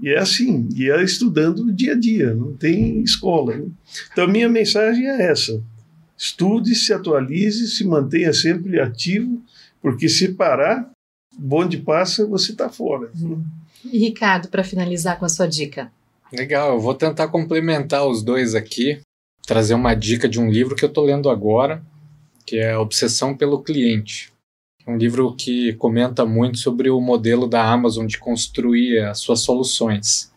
[0.01, 3.57] E é assim, e é estudando dia a dia, não tem escola.
[3.57, 3.67] Né?
[4.13, 5.61] Então, a minha mensagem é essa:
[6.17, 9.43] estude, se atualize, se mantenha sempre ativo,
[9.83, 10.91] porque se parar,
[11.37, 13.11] bonde passa, você está fora.
[13.85, 15.91] E Ricardo, para finalizar com a sua dica.
[16.33, 19.01] Legal, eu vou tentar complementar os dois aqui,
[19.47, 21.83] trazer uma dica de um livro que eu estou lendo agora,
[22.47, 24.33] que é Obsessão pelo Cliente
[24.89, 30.33] um livro que comenta muito sobre o modelo da Amazon de construir as suas soluções.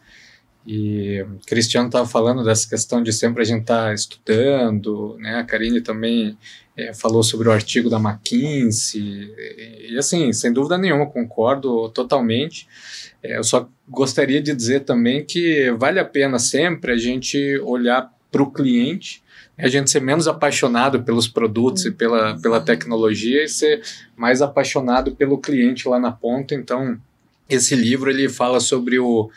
[0.68, 5.38] E o Cristiano estava falando dessa questão de sempre a gente estar tá estudando, né?
[5.38, 6.38] A Karine também
[6.78, 9.34] é, falou sobre o artigo da McKinsey,
[9.90, 12.68] e, assim, sem dúvida nenhuma, concordo totalmente.
[13.24, 18.12] É, eu só gostaria de dizer também que vale a pena sempre a gente olhar
[18.32, 19.24] para o cliente,
[19.62, 23.82] a gente ser menos apaixonado pelos produtos e pela, pela tecnologia e ser
[24.18, 26.56] mais apaixonado pelo cliente lá na ponta.
[26.56, 26.98] Então,
[27.48, 29.30] esse livro ele fala sobre o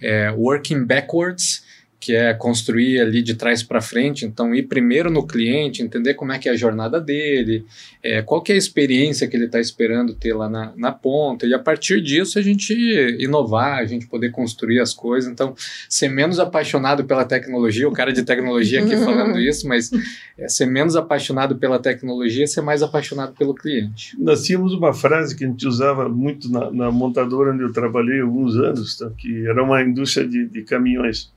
[0.00, 1.64] é, Working Backwards,
[2.02, 6.32] que é construir ali de trás para frente, então ir primeiro no cliente, entender como
[6.32, 7.64] é que é a jornada dele,
[8.02, 11.46] é, qual que é a experiência que ele está esperando ter lá na, na ponta,
[11.46, 12.74] e a partir disso a gente
[13.20, 15.54] inovar, a gente poder construir as coisas, então
[15.88, 19.88] ser menos apaixonado pela tecnologia, o cara de tecnologia aqui falando isso, mas
[20.36, 24.16] é, ser menos apaixonado pela tecnologia, ser mais apaixonado pelo cliente.
[24.18, 28.20] Nós tínhamos uma frase que a gente usava muito na, na montadora onde eu trabalhei
[28.22, 31.30] alguns anos, tá, que era uma indústria de, de caminhões,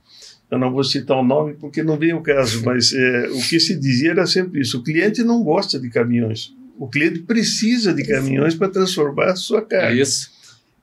[0.50, 3.58] eu não vou citar o nome porque não vem o caso, mas é, o que
[3.58, 8.04] se dizia era sempre isso: o cliente não gosta de caminhões, o cliente precisa de
[8.04, 9.98] caminhões para transformar a sua carga.
[9.98, 10.30] É isso.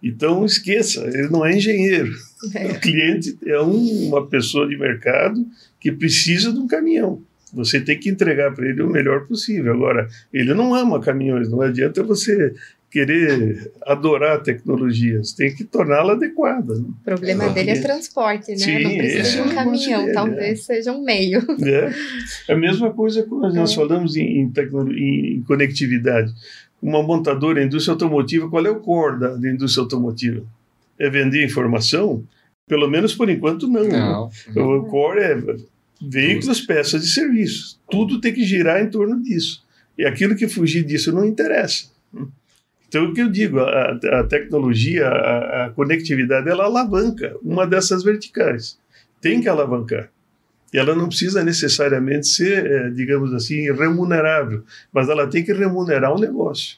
[0.02, 2.12] Então esqueça, ele não é engenheiro.
[2.54, 2.68] É.
[2.74, 5.48] O cliente é um, uma pessoa de mercado
[5.80, 7.22] que precisa de um caminhão.
[7.54, 9.74] Você tem que entregar para ele o melhor possível.
[9.74, 12.54] Agora, ele não ama caminhões, não adianta você
[12.94, 16.76] querer adorar a tecnologia, você tem que torná-la adequada.
[16.76, 16.86] Né?
[17.02, 18.58] O problema dele é transporte, né?
[18.58, 20.62] Sim, não precisa de um é caminhão, dele, talvez é.
[20.62, 21.42] seja um meio.
[21.64, 21.92] É.
[22.54, 23.76] A mesma coisa quando nós é.
[23.76, 24.54] falamos em, em,
[24.96, 26.32] em, conectividade.
[26.80, 30.46] Uma montadora, a indústria automotiva, qual é o core da, da indústria automotiva?
[31.00, 32.24] É vender informação?
[32.68, 33.84] Pelo menos por enquanto não.
[33.86, 33.98] Né?
[33.98, 34.30] não.
[34.54, 34.62] Né?
[34.62, 35.42] O core é
[36.00, 37.80] veículos, peças e serviços.
[37.90, 39.64] Tudo tem que girar em torno disso.
[39.98, 41.86] E aquilo que fugir disso não interessa.
[42.94, 48.04] Então, o que eu digo, a, a tecnologia, a, a, conectividade, ela alavanca uma dessas
[48.04, 48.78] verticais.
[49.20, 50.12] Tem que alavancar.
[50.72, 54.64] E ela não precisa necessariamente ser, é, digamos assim, remunerável,
[54.94, 56.78] mas ela tem que remunerar o negócio.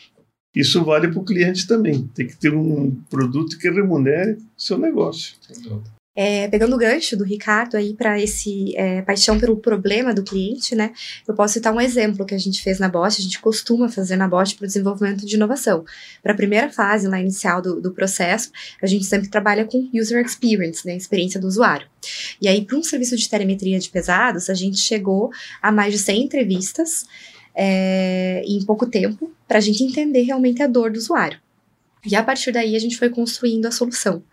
[0.55, 2.07] Isso vale para o cliente também.
[2.15, 5.35] Tem que ter um produto que remunere seu negócio.
[5.41, 5.94] Sem.
[6.15, 10.73] É, pegando o gancho do Ricardo aí para esse é, paixão pelo problema do cliente,
[10.73, 10.93] né?
[11.27, 14.15] Eu posso citar um exemplo que a gente fez na Bosch, a gente costuma fazer
[14.15, 15.83] na Bosch para o desenvolvimento de inovação.
[16.23, 18.49] Para a primeira fase lá inicial do, do, processo,
[18.81, 20.95] a gente sempre trabalha com user experience, né?
[20.95, 21.87] Experiência do usuário.
[22.41, 25.31] E aí, para um serviço de telemetria de pesados, a gente chegou
[25.61, 27.05] a mais de 100 entrevistas
[27.53, 31.44] é, em pouco tempo para a gente entender realmente a dor do usuário.
[32.06, 34.23] E a partir daí a gente foi construindo a solução.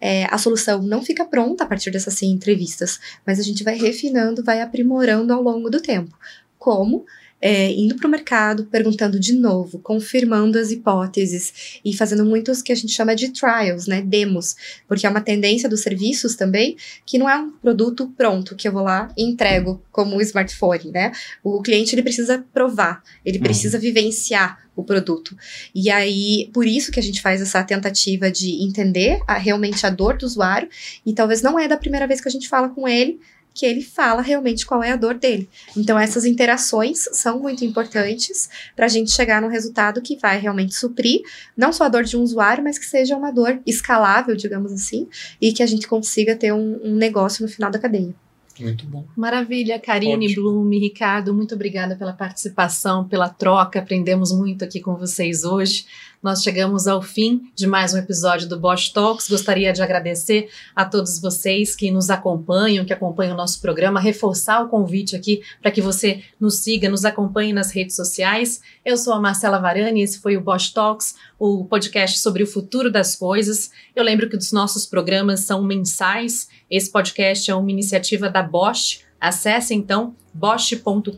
[0.00, 3.76] É, a solução não fica pronta a partir dessas assim, entrevistas, mas a gente vai
[3.76, 6.16] refinando, vai aprimorando ao longo do tempo.
[6.58, 7.04] Como?
[7.42, 12.70] É, indo para o mercado, perguntando de novo, confirmando as hipóteses e fazendo muitos que
[12.70, 14.54] a gente chama de trials, né, demos,
[14.86, 18.72] porque é uma tendência dos serviços também que não é um produto pronto que eu
[18.72, 21.10] vou lá e entrego como um smartphone, né?
[21.42, 23.44] O cliente ele precisa provar, ele uhum.
[23.44, 25.36] precisa vivenciar o produto.
[25.74, 29.90] E aí, por isso que a gente faz essa tentativa de entender a, realmente a
[29.90, 30.68] dor do usuário,
[31.04, 33.20] e talvez não é da primeira vez que a gente fala com ele,
[33.54, 35.48] que ele fala realmente qual é a dor dele.
[35.76, 40.74] Então, essas interações são muito importantes para a gente chegar num resultado que vai realmente
[40.74, 41.20] suprir
[41.56, 45.08] não só a dor de um usuário, mas que seja uma dor escalável, digamos assim,
[45.40, 48.14] e que a gente consiga ter um, um negócio no final da cadeia.
[48.60, 49.06] Muito bom.
[49.16, 50.42] Maravilha, Karine, Ótimo.
[50.42, 53.78] Blume, Ricardo, muito obrigada pela participação, pela troca.
[53.78, 55.86] Aprendemos muito aqui com vocês hoje.
[56.22, 59.28] Nós chegamos ao fim de mais um episódio do Bosch Talks.
[59.28, 64.62] Gostaria de agradecer a todos vocês que nos acompanham, que acompanham o nosso programa, reforçar
[64.62, 68.60] o convite aqui para que você nos siga, nos acompanhe nas redes sociais.
[68.84, 72.88] Eu sou a Marcela Varani, esse foi o Bosch Talks, o podcast sobre o futuro
[72.88, 73.72] das coisas.
[73.96, 76.48] Eu lembro que os nossos programas são mensais.
[76.70, 79.00] Esse podcast é uma iniciativa da Bosch.
[79.20, 81.12] Acesse então bosch.com.br.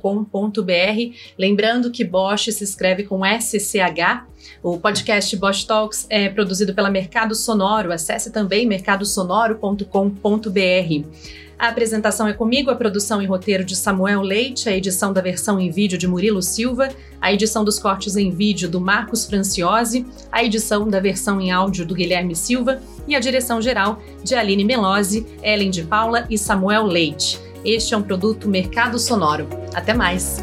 [1.38, 4.26] Lembrando que Bosch se escreve com SCH.
[4.62, 7.92] O podcast Bosch Talks é produzido pela Mercado Sonoro.
[7.92, 11.04] Acesse também mercadosonoro.com.br.
[11.58, 15.60] A apresentação é comigo, a produção e roteiro de Samuel Leite, a edição da versão
[15.60, 16.88] em vídeo de Murilo Silva,
[17.20, 21.86] a edição dos cortes em vídeo do Marcos Franciosi, a edição da versão em áudio
[21.86, 26.86] do Guilherme Silva e a direção geral de Aline Melose, Ellen de Paula e Samuel
[26.86, 27.53] Leite.
[27.64, 29.48] Este é um produto Mercado Sonoro.
[29.74, 30.36] Até mais!